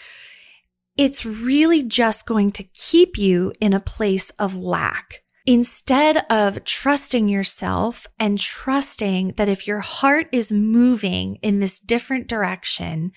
it's 0.97 1.25
really 1.25 1.83
just 1.83 2.25
going 2.25 2.51
to 2.51 2.63
keep 2.63 3.17
you 3.17 3.53
in 3.59 3.73
a 3.73 3.79
place 3.79 4.29
of 4.31 4.55
lack. 4.55 5.19
Instead 5.45 6.25
of 6.29 6.63
trusting 6.63 7.27
yourself 7.27 8.07
and 8.17 8.39
trusting 8.39 9.33
that 9.35 9.49
if 9.49 9.67
your 9.67 9.81
heart 9.81 10.27
is 10.31 10.53
moving 10.53 11.35
in 11.41 11.59
this 11.59 11.81
different 11.81 12.29
direction, 12.29 13.11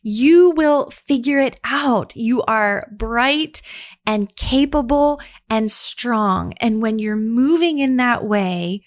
you 0.00 0.52
will 0.54 0.90
figure 0.90 1.40
it 1.40 1.58
out. 1.64 2.14
You 2.14 2.42
are 2.42 2.88
bright 2.96 3.62
and 4.06 4.34
capable 4.36 5.20
and 5.50 5.72
strong. 5.72 6.52
And 6.60 6.80
when 6.80 7.00
you're 7.00 7.16
moving 7.16 7.80
in 7.80 7.96
that 7.96 8.24
way, 8.24 8.78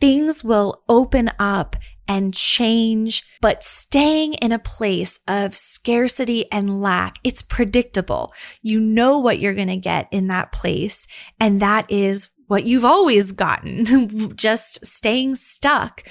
things 0.00 0.42
will 0.42 0.80
open 0.88 1.30
up 1.38 1.76
and 2.10 2.34
change, 2.34 3.22
but 3.40 3.62
staying 3.62 4.34
in 4.34 4.50
a 4.50 4.58
place 4.58 5.20
of 5.28 5.54
scarcity 5.54 6.50
and 6.50 6.82
lack, 6.82 7.18
it's 7.22 7.40
predictable. 7.40 8.34
You 8.62 8.80
know 8.80 9.20
what 9.20 9.38
you're 9.38 9.54
going 9.54 9.68
to 9.68 9.76
get 9.76 10.08
in 10.10 10.26
that 10.26 10.50
place. 10.50 11.06
And 11.38 11.62
that 11.62 11.88
is 11.88 12.28
what 12.48 12.64
you've 12.64 12.84
always 12.84 13.30
gotten, 13.30 14.34
just 14.36 14.84
staying 14.84 15.36
stuck. 15.36 16.02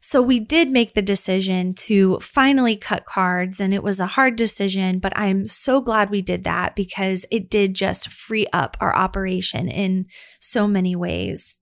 So 0.00 0.22
we 0.22 0.40
did 0.40 0.70
make 0.70 0.94
the 0.94 1.02
decision 1.02 1.74
to 1.74 2.18
finally 2.20 2.74
cut 2.74 3.04
cards 3.04 3.60
and 3.60 3.74
it 3.74 3.82
was 3.82 4.00
a 4.00 4.06
hard 4.06 4.36
decision, 4.36 5.00
but 5.00 5.12
I'm 5.16 5.46
so 5.46 5.82
glad 5.82 6.08
we 6.08 6.22
did 6.22 6.44
that 6.44 6.74
because 6.74 7.26
it 7.30 7.50
did 7.50 7.74
just 7.74 8.08
free 8.08 8.46
up 8.54 8.78
our 8.80 8.96
operation 8.96 9.68
in 9.68 10.06
so 10.40 10.66
many 10.66 10.96
ways. 10.96 11.56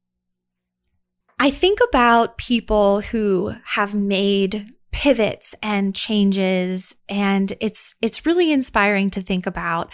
I 1.39 1.51
think 1.51 1.79
about 1.89 2.39
people 2.39 3.01
who 3.01 3.55
have 3.65 3.95
made 3.95 4.71
pivots 4.93 5.57
and 5.61 5.95
changes 5.95 6.95
and 7.09 7.53
it's 7.61 7.97
it's 8.01 8.25
really 8.25 8.53
inspiring 8.53 9.11
to 9.11 9.21
think 9.21 9.47
about. 9.47 9.93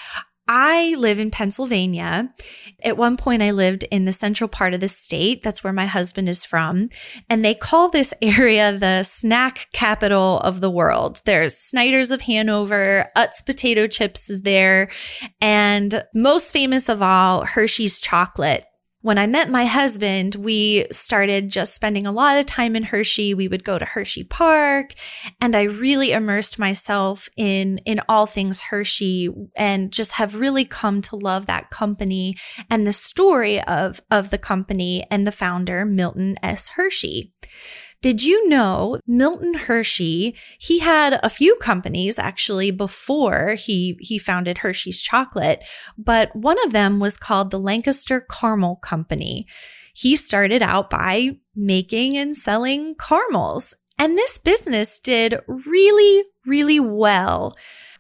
I 0.53 0.97
live 0.99 1.21
in 1.21 1.31
Pennsylvania. 1.31 2.35
At 2.83 2.97
one 2.97 3.17
point, 3.17 3.41
I 3.41 3.53
lived 3.53 3.85
in 3.93 4.05
the 4.05 4.11
central 4.11 4.49
part 4.49 4.75
of 4.75 4.81
the 4.81 4.89
state. 4.89 5.45
That's 5.45 5.63
where 5.63 5.73
my 5.73 5.87
husband 5.87 6.29
is 6.29 6.45
from. 6.45 6.89
And 7.29 7.45
they 7.45 7.55
call 7.55 7.89
this 7.89 8.13
area 8.23 8.73
the 8.73 9.05
snack 9.05 9.69
capital 9.73 10.41
of 10.41 10.61
the 10.61 10.69
world. 10.69 11.21
There's 11.25 11.57
Snyder's 11.57 12.11
of 12.11 12.23
Hanover, 12.23 13.11
Utz 13.17 13.47
potato 13.47 13.87
chips 13.87 14.29
is 14.29 14.43
there, 14.43 14.91
and 15.41 16.03
most 16.17 16.53
famous 16.53 16.89
of 16.89 17.01
all, 17.01 17.45
Hershey's 17.45 18.01
chocolate 18.01 18.65
when 19.02 19.16
I 19.16 19.26
met 19.26 19.49
my 19.49 19.64
husband, 19.64 20.35
we 20.35 20.87
started 20.90 21.49
just 21.49 21.75
spending 21.75 22.07
a 22.07 22.12
lot 22.12 22.37
of 22.37 22.45
time 22.45 22.76
in 22.76 22.83
Hershey. 22.83 23.33
We 23.33 23.49
would 23.49 23.64
go 23.64 23.78
to 23.78 23.85
Hershey 23.85 24.25
Park 24.25 24.92
and 25.40 25.57
I 25.57 25.62
really 25.62 26.12
immersed 26.12 26.59
myself 26.59 27.30
in, 27.37 27.78
in 27.87 28.00
all 28.09 28.26
things 28.26 28.61
Hershey 28.61 29.30
and 29.57 29.90
just 29.90 30.12
have 30.12 30.35
really 30.35 30.66
come 30.66 31.00
to 31.02 31.16
love 31.16 31.47
that 31.47 31.71
company 31.71 32.37
and 32.69 32.87
the 32.87 32.92
story 32.92 33.62
of, 33.62 34.02
of 34.11 34.30
the 34.30 34.38
company 34.38 35.07
and 35.11 35.26
the 35.26 35.33
founder, 35.33 35.87
Milton 35.87 36.37
S. 36.42 36.69
Hershey. 36.69 37.33
Did 38.02 38.25
you 38.25 38.49
know 38.49 38.99
Milton 39.07 39.52
Hershey, 39.52 40.35
he 40.59 40.78
had 40.78 41.21
a 41.23 41.28
few 41.28 41.57
companies 41.57 42.19
actually 42.19 42.71
before 42.71 43.57
he, 43.57 43.99
he 44.00 44.19
founded 44.19 44.59
Hershey's 44.59 45.02
chocolate, 45.02 45.62
but 45.99 46.35
one 46.35 46.57
of 46.64 46.73
them 46.73 46.99
was 46.99 47.19
called 47.19 47.50
the 47.50 47.59
Lancaster 47.59 48.21
Caramel 48.23 48.76
Company. 48.76 49.47
He 49.92 50.16
started 50.16 50.62
out 50.62 50.88
by 50.88 51.37
making 51.54 52.16
and 52.16 52.35
selling 52.35 52.95
caramels. 52.95 53.75
And 53.99 54.16
this 54.16 54.38
business 54.38 54.99
did 54.99 55.38
really, 55.47 56.25
really 56.47 56.80
well. 56.80 57.54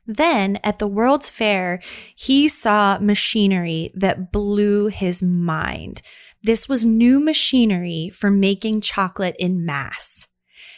Then 0.06 0.58
at 0.64 0.78
the 0.78 0.88
World's 0.88 1.28
Fair, 1.28 1.82
he 2.16 2.48
saw 2.48 2.98
machinery 3.00 3.90
that 3.94 4.32
blew 4.32 4.86
his 4.86 5.22
mind. 5.22 6.00
This 6.42 6.68
was 6.68 6.84
new 6.84 7.20
machinery 7.20 8.10
for 8.12 8.30
making 8.30 8.80
chocolate 8.80 9.36
in 9.38 9.64
mass. 9.64 10.28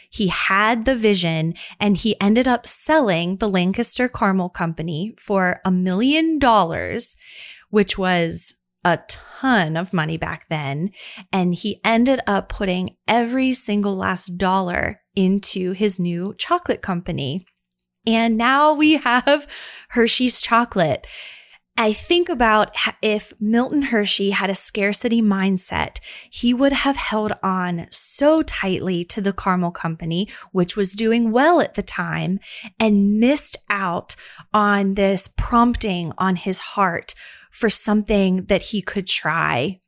He 0.09 0.27
had 0.27 0.85
the 0.85 0.95
vision 0.95 1.55
and 1.79 1.97
he 1.97 2.19
ended 2.21 2.47
up 2.47 2.67
selling 2.67 3.37
the 3.37 3.49
Lancaster 3.49 4.07
Caramel 4.07 4.49
Company 4.49 5.15
for 5.17 5.59
a 5.65 5.71
million 5.71 6.37
dollars, 6.37 7.17
which 7.69 7.97
was 7.97 8.55
a 8.83 8.99
ton 9.07 9.75
of 9.75 9.93
money 9.93 10.17
back 10.17 10.47
then. 10.49 10.91
And 11.31 11.55
he 11.55 11.79
ended 11.83 12.19
up 12.27 12.49
putting 12.49 12.97
every 13.07 13.53
single 13.53 13.95
last 13.95 14.37
dollar 14.37 15.01
into 15.15 15.71
his 15.71 15.97
new 15.97 16.35
chocolate 16.37 16.81
company. 16.81 17.45
And 18.05 18.37
now 18.37 18.73
we 18.73 18.97
have 18.97 19.47
Hershey's 19.89 20.41
chocolate. 20.41 21.07
I 21.75 21.91
think 21.91 22.29
about 22.29 22.75
if 23.01 23.33
Milton 23.39 23.83
Hershey 23.83 24.29
had 24.29 24.51
a 24.51 24.55
scarcity 24.55 25.23
mindset, 25.23 25.99
he 26.29 26.53
would 26.53 26.71
have 26.71 26.95
held 26.95 27.33
on 27.41 27.87
so 27.89 28.43
tightly 28.43 29.03
to 29.05 29.21
the 29.21 29.33
caramel 29.33 29.71
company, 29.71 30.29
which 30.51 30.77
was 30.77 30.93
doing 30.93 31.31
well 31.31 31.61
at 31.61 31.73
the 31.73 31.81
time 31.81 32.39
and 32.79 33.19
missed 33.19 33.57
out 33.71 34.15
on 34.53 34.93
this 34.93 35.27
prompting 35.35 36.13
on 36.19 36.35
his 36.35 36.59
heart 36.59 37.15
for 37.49 37.71
something 37.71 38.45
that 38.45 38.63
he 38.63 38.81
could 38.81 39.07
try. 39.07 39.79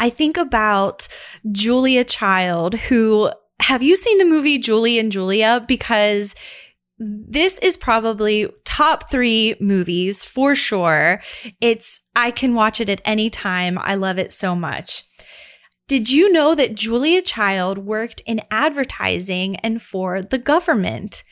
I 0.00 0.08
think 0.08 0.36
about 0.36 1.06
Julia 1.52 2.02
Child, 2.02 2.74
who 2.74 3.30
have 3.60 3.82
you 3.82 3.94
seen 3.94 4.18
the 4.18 4.24
movie 4.24 4.58
Julie 4.58 4.98
and 4.98 5.12
Julia? 5.12 5.64
Because 5.68 6.34
this 7.00 7.58
is 7.60 7.78
probably 7.78 8.46
top 8.66 9.10
three 9.10 9.54
movies 9.58 10.22
for 10.22 10.54
sure. 10.54 11.20
It's, 11.60 12.02
I 12.14 12.30
can 12.30 12.54
watch 12.54 12.80
it 12.80 12.90
at 12.90 13.00
any 13.06 13.30
time. 13.30 13.78
I 13.78 13.94
love 13.94 14.18
it 14.18 14.32
so 14.32 14.54
much. 14.54 15.04
Did 15.88 16.12
you 16.12 16.30
know 16.30 16.54
that 16.54 16.74
Julia 16.74 17.22
Child 17.22 17.78
worked 17.78 18.20
in 18.26 18.42
advertising 18.50 19.56
and 19.56 19.80
for 19.80 20.22
the 20.22 20.38
government? 20.38 21.24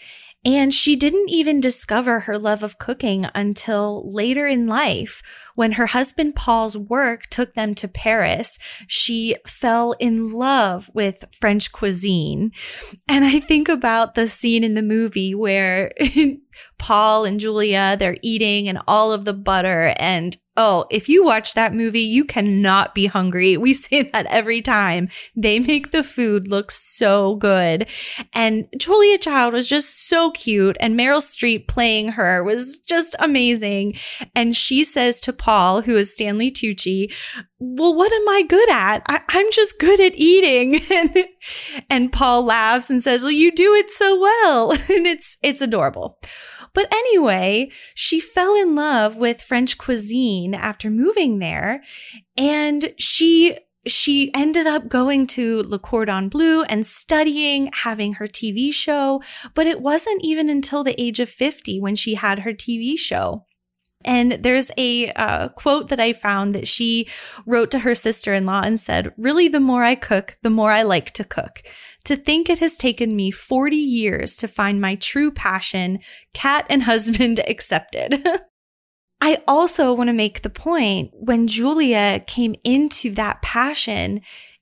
And 0.45 0.73
she 0.73 0.97
didn't 0.97 1.29
even 1.29 1.61
discover 1.61 2.21
her 2.21 2.39
love 2.39 2.63
of 2.63 2.79
cooking 2.79 3.27
until 3.35 4.11
later 4.11 4.47
in 4.47 4.67
life. 4.67 5.23
When 5.59 5.73
her 5.73 5.87
husband 5.87 6.37
Paul's 6.37 6.77
work 6.77 7.27
took 7.31 7.55
them 7.55 7.75
to 7.75 7.89
Paris, 7.89 8.61
she 8.87 9.35
fell 9.45 9.91
in 9.99 10.31
love 10.31 10.89
with 10.95 11.25
French 11.33 11.73
cuisine. 11.73 12.53
And 13.09 13.25
I 13.25 13.41
think 13.41 13.69
about 13.69 14.15
the 14.15 14.29
scene 14.29 14.63
in 14.63 14.75
the 14.75 14.83
movie 14.83 15.35
where 15.35 15.91
Paul 16.79 17.25
and 17.25 17.41
Julia, 17.41 17.97
they're 17.99 18.19
eating 18.23 18.69
and 18.69 18.79
all 18.87 19.13
of 19.13 19.25
the 19.25 19.35
butter 19.35 19.95
and 19.99 20.37
Oh, 20.61 20.87
if 20.91 21.09
you 21.09 21.25
watch 21.25 21.55
that 21.55 21.73
movie, 21.73 22.01
you 22.01 22.25
cannot 22.25 22.93
be 22.93 23.07
hungry. 23.07 23.57
We 23.57 23.73
say 23.75 24.03
that 24.11 24.27
every 24.27 24.61
time. 24.61 25.09
They 25.37 25.61
make 25.61 25.93
the 25.93 26.03
food 26.03 26.51
look 26.51 26.73
so 26.73 27.37
good. 27.37 27.87
And 28.33 28.67
Julia 28.77 29.19
Child 29.19 29.55
was 29.55 29.69
just 29.69 30.09
so 30.09 30.33
cute. 30.33 30.77
And 30.81 30.99
Meryl 30.99 31.21
Streep 31.21 31.69
playing 31.69 32.09
her 32.13 32.43
was 32.43 32.81
just 32.81 33.15
amazing. 33.21 33.99
And 34.35 34.57
she 34.57 34.83
says 34.83 35.21
to 35.23 35.33
Paul, 35.33 35.48
who 35.49 35.97
is 35.97 36.13
Stanley 36.13 36.51
Tucci, 36.51 37.13
well, 37.59 37.95
what 37.95 38.13
am 38.13 38.29
I 38.29 38.43
good 38.47 38.69
at? 38.69 39.03
I- 39.09 39.23
am 39.39 39.51
just 39.51 39.79
good 39.79 40.01
at 40.01 40.15
eating. 40.15 40.81
and, 40.91 41.27
and 41.89 42.13
Paul 42.13 42.45
laughs 42.45 42.91
and 42.91 43.03
says, 43.03 43.23
well, 43.23 43.33
you 43.33 43.51
do 43.51 43.75
it 43.75 43.91
so 43.91 44.19
well. 44.21 44.73
and 44.91 45.07
it's, 45.07 45.39
it's 45.43 45.63
adorable. 45.63 46.19
But 46.75 46.93
anyway, 46.93 47.71
she 47.95 48.21
fell 48.21 48.55
in 48.55 48.75
love 48.75 49.17
with 49.17 49.43
French 49.43 49.79
cuisine 49.79 50.55
after 50.55 50.91
moving 50.91 51.39
there 51.39 51.83
and 52.37 52.93
she 52.99 53.59
she 53.87 54.31
ended 54.35 54.67
up 54.67 54.89
going 54.89 55.27
to 55.29 55.63
Le 55.63 55.79
Cordon 55.79 56.29
Bleu 56.29 56.63
and 56.65 56.85
studying, 56.85 57.71
having 57.73 58.15
her 58.15 58.27
TV 58.27 58.71
show, 58.71 59.23
but 59.55 59.67
it 59.67 59.81
wasn't 59.81 60.23
even 60.23 60.51
until 60.51 60.85
the 60.85 61.01
age 61.01 61.21
of 61.21 61.31
50 61.31 61.81
when 61.81 61.97
she 61.97 62.15
had 62.15 62.43
her 62.43 62.53
TV 62.53 62.99
show. 62.99 63.47
And 64.05 64.33
there's 64.33 64.71
a 64.79 65.11
uh, 65.13 65.49
quote 65.49 65.89
that 65.89 65.99
I 65.99 66.13
found 66.13 66.55
that 66.55 66.69
she 66.69 67.09
wrote 67.47 67.71
to 67.73 67.81
her 67.81 67.95
sister 67.95 68.33
in 68.33 68.47
law 68.47 68.63
and 68.65 68.79
said, 68.79 69.13
Really, 69.17 69.49
the 69.49 69.61
more 69.61 69.83
I 69.83 69.97
cook, 69.97 70.39
the 70.43 70.51
more 70.51 70.71
I 70.71 70.83
like 70.83 71.11
to 71.13 71.25
cook. 71.25 71.63
To 72.05 72.17
think 72.17 72.49
it 72.49 72.61
has 72.61 72.79
taken 72.79 73.17
me 73.17 73.31
40 73.31 73.77
years 73.77 74.37
to 74.39 74.49
find 74.49 74.81
my 74.81 74.95
true 74.95 75.31
passion, 75.31 75.99
cat 76.33 76.65
and 76.71 76.85
husband 76.85 77.41
accepted. 77.49 78.25
I 79.21 79.39
also 79.49 79.93
want 79.93 80.09
to 80.09 80.15
make 80.15 80.43
the 80.43 80.51
point 80.51 81.11
when 81.13 81.49
Julia 81.49 82.23
came 82.25 82.55
into 82.65 83.11
that 83.15 83.43
passion, 83.43 84.21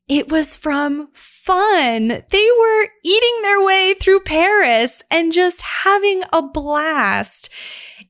it 0.09 0.31
was 0.31 0.57
from 0.57 1.09
fun. 1.13 2.09
They 2.09 2.49
were 2.59 2.89
eating 3.05 3.43
their 3.43 3.63
way 3.63 3.95
through 4.01 4.21
Paris 4.21 5.03
and 5.11 5.33
just 5.33 5.61
having 5.61 6.23
a 6.33 6.43
blast 6.43 7.53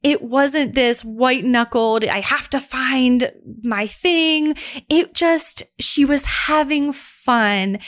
it 0.06 0.22
wasn't 0.22 0.76
this 0.76 1.04
white 1.04 1.44
knuckled, 1.44 2.04
I 2.04 2.20
have 2.20 2.48
to 2.50 2.60
find 2.60 3.28
my 3.64 3.88
thing. 3.88 4.54
It 4.88 5.14
just, 5.14 5.64
she 5.80 6.04
was 6.04 6.24
having 6.26 6.92
fun 6.92 7.80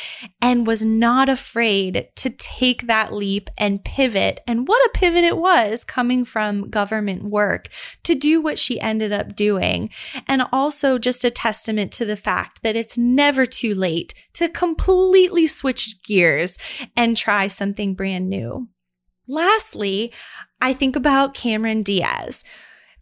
and 0.42 0.66
was 0.66 0.84
not 0.84 1.28
afraid 1.28 2.08
to 2.16 2.30
take 2.30 2.88
that 2.88 3.14
leap 3.14 3.48
and 3.56 3.84
pivot. 3.84 4.40
And 4.48 4.66
what 4.66 4.84
a 4.86 4.98
pivot 4.98 5.22
it 5.22 5.38
was 5.38 5.84
coming 5.84 6.24
from 6.24 6.70
government 6.70 7.22
work 7.22 7.68
to 8.02 8.16
do 8.16 8.42
what 8.42 8.58
she 8.58 8.80
ended 8.80 9.12
up 9.12 9.36
doing. 9.36 9.88
And 10.26 10.42
also 10.52 10.98
just 10.98 11.24
a 11.24 11.30
testament 11.30 11.92
to 11.92 12.04
the 12.04 12.16
fact 12.16 12.64
that 12.64 12.74
it's 12.74 12.98
never 12.98 13.46
too 13.46 13.74
late 13.74 14.12
to 14.34 14.48
completely 14.48 15.46
switch 15.46 16.02
gears 16.02 16.58
and 16.96 17.16
try 17.16 17.46
something 17.46 17.94
brand 17.94 18.28
new. 18.28 18.66
Lastly, 19.28 20.12
I 20.60 20.72
think 20.72 20.96
about 20.96 21.34
Cameron 21.34 21.82
Diaz. 21.82 22.44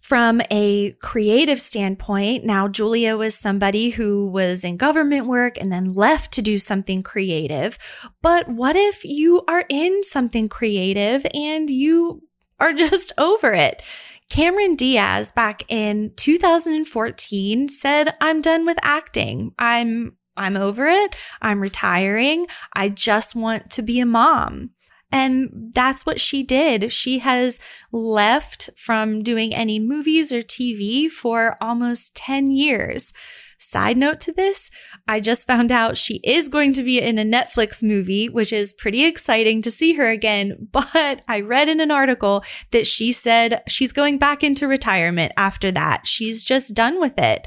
From 0.00 0.40
a 0.52 0.92
creative 1.00 1.60
standpoint, 1.60 2.44
now 2.44 2.68
Julia 2.68 3.16
was 3.16 3.36
somebody 3.36 3.90
who 3.90 4.26
was 4.26 4.62
in 4.62 4.76
government 4.76 5.26
work 5.26 5.58
and 5.58 5.72
then 5.72 5.94
left 5.94 6.32
to 6.34 6.42
do 6.42 6.58
something 6.58 7.02
creative. 7.02 7.76
But 8.22 8.48
what 8.48 8.76
if 8.76 9.04
you 9.04 9.42
are 9.48 9.64
in 9.68 10.04
something 10.04 10.48
creative 10.48 11.26
and 11.34 11.68
you 11.70 12.22
are 12.60 12.72
just 12.84 13.12
over 13.18 13.52
it? 13.52 13.82
Cameron 14.28 14.76
Diaz 14.76 15.32
back 15.32 15.62
in 15.68 16.12
2014 16.16 17.68
said, 17.68 18.14
I'm 18.20 18.40
done 18.40 18.66
with 18.66 18.78
acting. 18.82 19.54
I'm 19.58 20.16
I'm 20.36 20.56
over 20.56 20.86
it. 20.86 21.16
I'm 21.40 21.60
retiring. 21.60 22.46
I 22.74 22.90
just 22.90 23.34
want 23.34 23.70
to 23.70 23.82
be 23.82 24.00
a 24.00 24.06
mom. 24.06 24.70
And 25.16 25.72
that's 25.72 26.04
what 26.04 26.20
she 26.20 26.42
did. 26.42 26.92
She 26.92 27.20
has 27.20 27.58
left 27.90 28.68
from 28.76 29.22
doing 29.22 29.54
any 29.54 29.80
movies 29.80 30.30
or 30.30 30.42
TV 30.42 31.08
for 31.08 31.56
almost 31.58 32.14
10 32.16 32.50
years. 32.50 33.14
Side 33.56 33.96
note 33.96 34.20
to 34.20 34.32
this, 34.34 34.70
I 35.08 35.20
just 35.20 35.46
found 35.46 35.72
out 35.72 35.96
she 35.96 36.16
is 36.22 36.50
going 36.50 36.74
to 36.74 36.82
be 36.82 37.00
in 37.00 37.18
a 37.18 37.24
Netflix 37.24 37.82
movie, 37.82 38.28
which 38.28 38.52
is 38.52 38.74
pretty 38.74 39.06
exciting 39.06 39.62
to 39.62 39.70
see 39.70 39.94
her 39.94 40.10
again. 40.10 40.68
But 40.76 41.22
I 41.26 41.40
read 41.40 41.70
in 41.70 41.80
an 41.80 41.90
article 41.90 42.44
that 42.72 42.86
she 42.86 43.10
said 43.10 43.62
she's 43.66 43.94
going 43.94 44.18
back 44.18 44.44
into 44.44 44.68
retirement 44.68 45.32
after 45.38 45.70
that. 45.70 46.06
She's 46.06 46.44
just 46.44 46.74
done 46.74 47.00
with 47.00 47.18
it. 47.18 47.46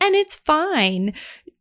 And 0.00 0.14
it's 0.14 0.36
fine 0.36 1.12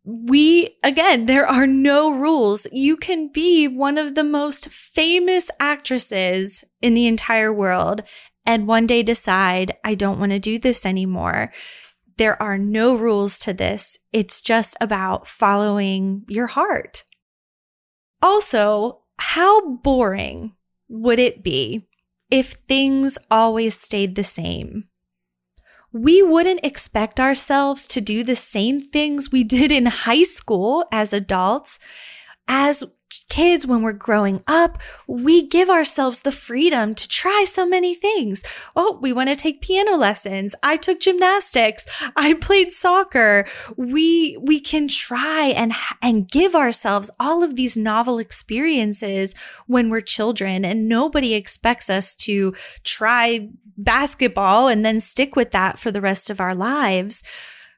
we, 0.10 0.78
again, 0.86 1.26
there 1.26 1.46
are 1.46 1.68
no 1.68 2.14
rules. 2.14 2.66
You 2.72 2.96
can 2.96 3.28
be 3.28 3.68
one 3.68 3.98
of 3.98 4.16
the 4.16 4.24
most 4.24 4.70
famous 4.70 5.52
actresses 5.60 6.64
in 6.82 6.94
the 6.94 7.08
entire 7.08 7.52
world 7.52 8.04
and 8.46 8.68
one 8.68 8.88
day 8.88 9.04
decide, 9.04 9.74
I 9.84 9.96
don't 9.96 10.18
want 10.18 10.32
to 10.32 10.40
do 10.40 10.58
this 10.58 10.86
anymore. 10.86 11.52
There 12.16 12.42
are 12.42 12.58
no 12.58 12.96
rules 12.96 13.38
to 13.40 13.52
this. 13.52 14.00
It's 14.14 14.42
just 14.42 14.78
about 14.80 15.28
following 15.28 16.24
your 16.30 16.48
heart. 16.48 17.04
Also, 18.22 19.02
how 19.20 19.76
boring 19.76 20.56
would 20.88 21.20
it 21.20 21.44
be 21.44 21.86
if 22.32 22.52
things 22.52 23.18
always 23.30 23.78
stayed 23.78 24.16
the 24.16 24.24
same? 24.24 24.86
We 25.92 26.22
wouldn't 26.22 26.64
expect 26.64 27.20
ourselves 27.20 27.88
to 27.88 28.02
do 28.02 28.24
the 28.24 28.36
same 28.36 28.82
things 28.82 29.32
we 29.32 29.44
did 29.44 29.72
in 29.72 29.86
high 29.86 30.24
school 30.24 30.86
as 30.92 31.14
adults 31.14 31.80
as 32.48 32.84
kids, 33.30 33.68
when 33.68 33.82
we're 33.82 33.94
growing 33.94 34.42
up, 34.48 34.78
we 35.06 35.46
give 35.46 35.70
ourselves 35.70 36.22
the 36.22 36.32
freedom 36.32 36.96
to 36.96 37.08
try 37.08 37.46
so 37.48 37.68
many 37.68 37.94
things. 37.94 38.44
Oh, 38.76 38.98
we 39.02 39.14
want 39.14 39.30
to 39.30 39.36
take 39.36 39.62
piano 39.62 39.96
lessons. 39.96 40.56
I 40.64 40.78
took 40.78 41.00
gymnastics. 41.00 41.88
I 42.16 42.34
played 42.34 42.72
soccer. 42.72 43.48
We, 43.76 44.38
we 44.42 44.60
can 44.60 44.88
try 44.88 45.54
and, 45.56 45.74
and 46.02 46.30
give 46.30 46.56
ourselves 46.56 47.12
all 47.20 47.44
of 47.44 47.56
these 47.56 47.78
novel 47.78 48.18
experiences 48.18 49.36
when 49.68 49.90
we're 49.90 50.02
children 50.02 50.66
and 50.66 50.90
nobody 50.90 51.34
expects 51.34 51.90
us 51.90 52.16
to 52.16 52.56
try 52.84 53.50
basketball 53.78 54.68
and 54.68 54.84
then 54.84 55.00
stick 55.00 55.36
with 55.36 55.52
that 55.52 55.78
for 55.78 55.92
the 55.92 56.02
rest 56.02 56.30
of 56.30 56.42
our 56.42 56.56
lives. 56.56 57.24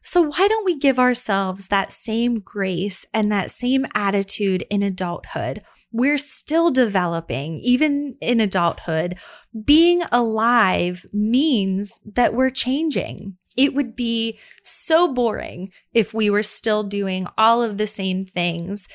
So 0.01 0.21
why 0.21 0.47
don't 0.47 0.65
we 0.65 0.77
give 0.77 0.99
ourselves 0.99 1.67
that 1.67 1.91
same 1.91 2.39
grace 2.39 3.05
and 3.13 3.31
that 3.31 3.51
same 3.51 3.85
attitude 3.93 4.65
in 4.69 4.81
adulthood? 4.81 5.62
We're 5.91 6.17
still 6.17 6.71
developing, 6.71 7.59
even 7.59 8.15
in 8.21 8.39
adulthood. 8.39 9.17
Being 9.65 10.03
alive 10.12 11.05
means 11.12 11.99
that 12.05 12.33
we're 12.33 12.51
changing. 12.51 13.38
It 13.57 13.73
would 13.73 13.95
be 13.95 14.39
so 14.63 15.12
boring 15.12 15.71
if 15.93 16.13
we 16.13 16.29
were 16.29 16.43
still 16.43 16.83
doing 16.83 17.27
all 17.38 17.62
of 17.62 17.77
the 17.77 17.88
same 17.88 18.25
things. 18.25 18.88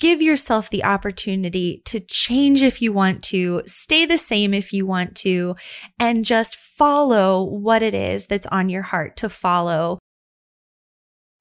Give 0.00 0.22
yourself 0.22 0.70
the 0.70 0.84
opportunity 0.84 1.82
to 1.84 2.00
change 2.00 2.62
if 2.62 2.80
you 2.80 2.92
want 2.92 3.22
to, 3.24 3.62
stay 3.66 4.06
the 4.06 4.18
same 4.18 4.54
if 4.54 4.72
you 4.72 4.86
want 4.86 5.14
to, 5.18 5.56
and 6.00 6.24
just 6.24 6.56
follow 6.56 7.42
what 7.44 7.82
it 7.82 7.94
is 7.94 8.26
that's 8.26 8.46
on 8.46 8.68
your 8.68 8.82
heart 8.82 9.16
to 9.18 9.28
follow 9.28 9.98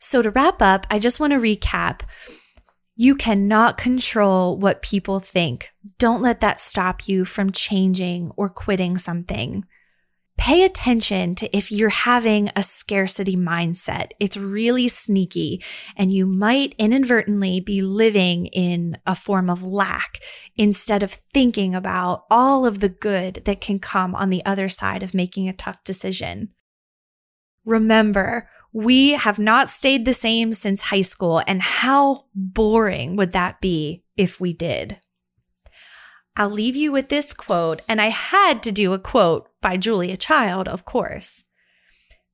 so, 0.08 0.22
to 0.22 0.32
wrap 0.32 0.62
up, 0.62 0.88
I 0.89 1.00
just 1.00 1.20
want 1.20 1.34
to 1.34 1.39
recap. 1.39 2.02
You 2.96 3.13
cannot 3.13 3.78
control 3.78 4.58
what 4.58 4.82
people 4.82 5.20
think. 5.20 5.70
Don't 6.00 6.22
let 6.22 6.39
that 6.39 6.62
stop 6.62 7.10
you 7.10 7.26
from 7.26 7.52
changing 7.52 8.32
or 8.38 8.50
quitting 8.50 8.98
something. 8.98 9.65
Pay 10.38 10.63
attention 10.63 11.36
to 11.36 11.58
if 11.58 11.74
you're 11.74 11.89
having 11.89 12.50
a 12.56 12.63
scarcity 12.63 13.36
mindset. 13.36 14.12
It's 14.20 14.38
really 14.38 14.88
sneaky 14.88 15.62
and 15.98 16.13
you 16.13 16.26
might 16.26 16.74
inadvertently 16.78 17.60
be 17.60 17.82
living 17.82 18.46
in 18.48 18.98
a 19.06 19.13
form 19.13 19.50
of 19.50 19.62
lack 19.62 20.20
instead 20.56 21.04
of 21.04 21.12
thinking 21.12 21.76
about 21.76 22.24
all 22.32 22.65
of 22.65 22.80
the 22.80 22.89
good 22.89 23.41
that 23.43 23.60
can 23.60 23.80
come 23.80 24.15
on 24.15 24.30
the 24.30 24.46
other 24.46 24.70
side 24.70 25.04
of 25.04 25.13
making 25.13 25.50
a 25.50 25.54
tough 25.54 25.84
decision. 25.84 26.54
Remember, 27.65 28.50
we 28.78 29.13
have 29.13 29.40
not 29.40 29.70
stayed 29.70 30.06
the 30.06 30.13
same 30.13 30.54
since 30.54 30.84
high 30.84 31.02
school. 31.02 31.42
And 31.48 31.63
how 31.63 32.26
boring 32.36 33.16
would 33.16 33.32
that 33.32 33.60
be 33.60 34.04
if 34.16 34.40
we 34.40 34.54
did? 34.54 35.00
I'll 36.36 36.52
leave 36.52 36.76
you 36.76 36.92
with 36.92 37.10
this 37.10 37.34
quote, 37.34 37.82
and 37.90 38.00
I 38.00 38.10
had 38.10 38.62
to 38.62 38.72
do 38.72 38.94
a 38.94 39.00
quote 39.00 39.50
by 39.63 39.78
Julia 39.78 40.16
Child, 40.16 40.68
of 40.68 40.86
course. 40.86 41.46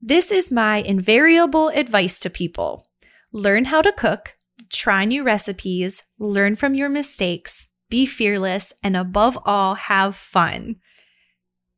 This 0.02 0.34
is 0.34 0.52
my 0.52 0.80
invariable 0.80 1.70
advice 1.70 2.20
to 2.20 2.30
people 2.30 2.88
learn 3.32 3.66
how 3.66 3.82
to 3.82 3.94
cook, 3.94 4.36
try 4.70 5.06
new 5.06 5.24
recipes, 5.24 6.04
learn 6.20 6.58
from 6.58 6.76
your 6.76 6.90
mistakes, 6.90 7.70
be 7.90 8.06
fearless, 8.06 8.74
and 8.84 8.98
above 8.98 9.40
all, 9.46 9.76
have 9.76 10.14
fun. 10.14 10.76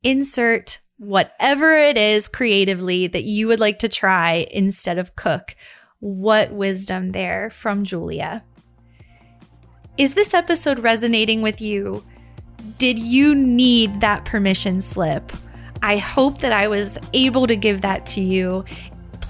Insert 0.01 0.79
whatever 0.97 1.77
it 1.77 1.97
is 1.97 2.27
creatively 2.27 3.07
that 3.07 3.23
you 3.23 3.47
would 3.47 3.59
like 3.59 3.79
to 3.79 3.89
try 3.89 4.47
instead 4.51 4.97
of 4.97 5.15
cook. 5.15 5.55
What 5.99 6.51
wisdom 6.51 7.11
there 7.11 7.49
from 7.49 7.83
Julia. 7.83 8.43
Is 9.97 10.13
this 10.13 10.33
episode 10.33 10.79
resonating 10.79 11.41
with 11.41 11.61
you? 11.61 12.03
Did 12.77 12.99
you 12.99 13.33
need 13.33 14.01
that 14.01 14.25
permission 14.25 14.81
slip? 14.81 15.31
I 15.81 15.97
hope 15.97 16.39
that 16.39 16.51
I 16.51 16.67
was 16.67 16.97
able 17.13 17.47
to 17.47 17.55
give 17.55 17.81
that 17.81 18.05
to 18.07 18.21
you 18.21 18.65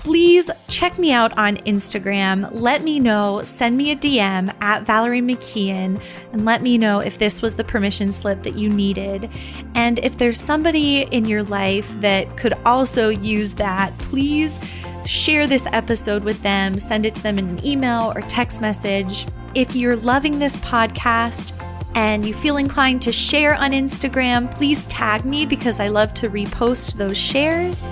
please 0.05 0.51
check 0.67 0.99
me 0.99 1.11
out 1.11 1.35
on 1.35 1.57
Instagram. 1.65 2.47
Let 2.51 2.83
me 2.83 2.99
know, 2.99 3.41
send 3.41 3.75
me 3.75 3.89
a 3.89 3.95
DM 3.95 4.55
at 4.61 4.83
Valerie 4.83 5.19
McKeown, 5.19 5.99
and 6.31 6.45
let 6.45 6.61
me 6.61 6.77
know 6.77 6.99
if 6.99 7.17
this 7.17 7.41
was 7.41 7.55
the 7.55 7.63
permission 7.63 8.11
slip 8.11 8.43
that 8.43 8.53
you 8.53 8.69
needed. 8.69 9.31
And 9.73 9.97
if 9.97 10.15
there's 10.15 10.39
somebody 10.39 11.01
in 11.01 11.25
your 11.25 11.41
life 11.41 11.99
that 12.01 12.37
could 12.37 12.53
also 12.67 13.09
use 13.09 13.55
that, 13.55 13.97
please 13.97 14.61
share 15.07 15.47
this 15.47 15.65
episode 15.71 16.23
with 16.23 16.39
them, 16.43 16.77
send 16.77 17.07
it 17.07 17.15
to 17.15 17.23
them 17.23 17.39
in 17.39 17.49
an 17.49 17.65
email 17.65 18.13
or 18.15 18.21
text 18.21 18.61
message. 18.61 19.25
If 19.55 19.75
you're 19.75 19.95
loving 19.95 20.37
this 20.37 20.57
podcast, 20.57 21.59
and 21.95 22.25
you 22.25 22.33
feel 22.33 22.57
inclined 22.57 23.01
to 23.01 23.11
share 23.11 23.55
on 23.55 23.71
Instagram, 23.71 24.53
please 24.53 24.85
tag 24.85 25.23
me 25.23 25.45
because 25.45 25.79
I 25.79 25.87
love 25.87 26.13
to 26.15 26.29
repost 26.29 26.95
those 26.95 27.17
shares. 27.17 27.87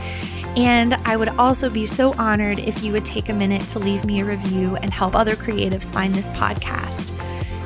And 0.55 0.93
I 1.05 1.17
would 1.17 1.29
also 1.29 1.69
be 1.69 1.85
so 1.85 2.13
honored 2.13 2.59
if 2.59 2.83
you 2.83 2.91
would 2.91 3.05
take 3.05 3.29
a 3.29 3.33
minute 3.33 3.67
to 3.69 3.79
leave 3.79 4.05
me 4.05 4.21
a 4.21 4.25
review 4.25 4.75
and 4.77 4.93
help 4.93 5.15
other 5.15 5.35
creatives 5.35 5.91
find 5.91 6.13
this 6.13 6.29
podcast. 6.29 7.09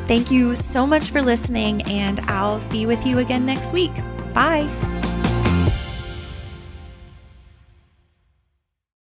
Thank 0.08 0.32
you 0.32 0.56
so 0.56 0.88
much 0.88 1.12
for 1.12 1.22
listening, 1.22 1.82
and 1.84 2.22
I'll 2.22 2.66
be 2.70 2.86
with 2.86 3.06
you 3.06 3.20
again 3.20 3.46
next 3.46 3.74
week. 3.74 3.94
Bye. 4.34 4.97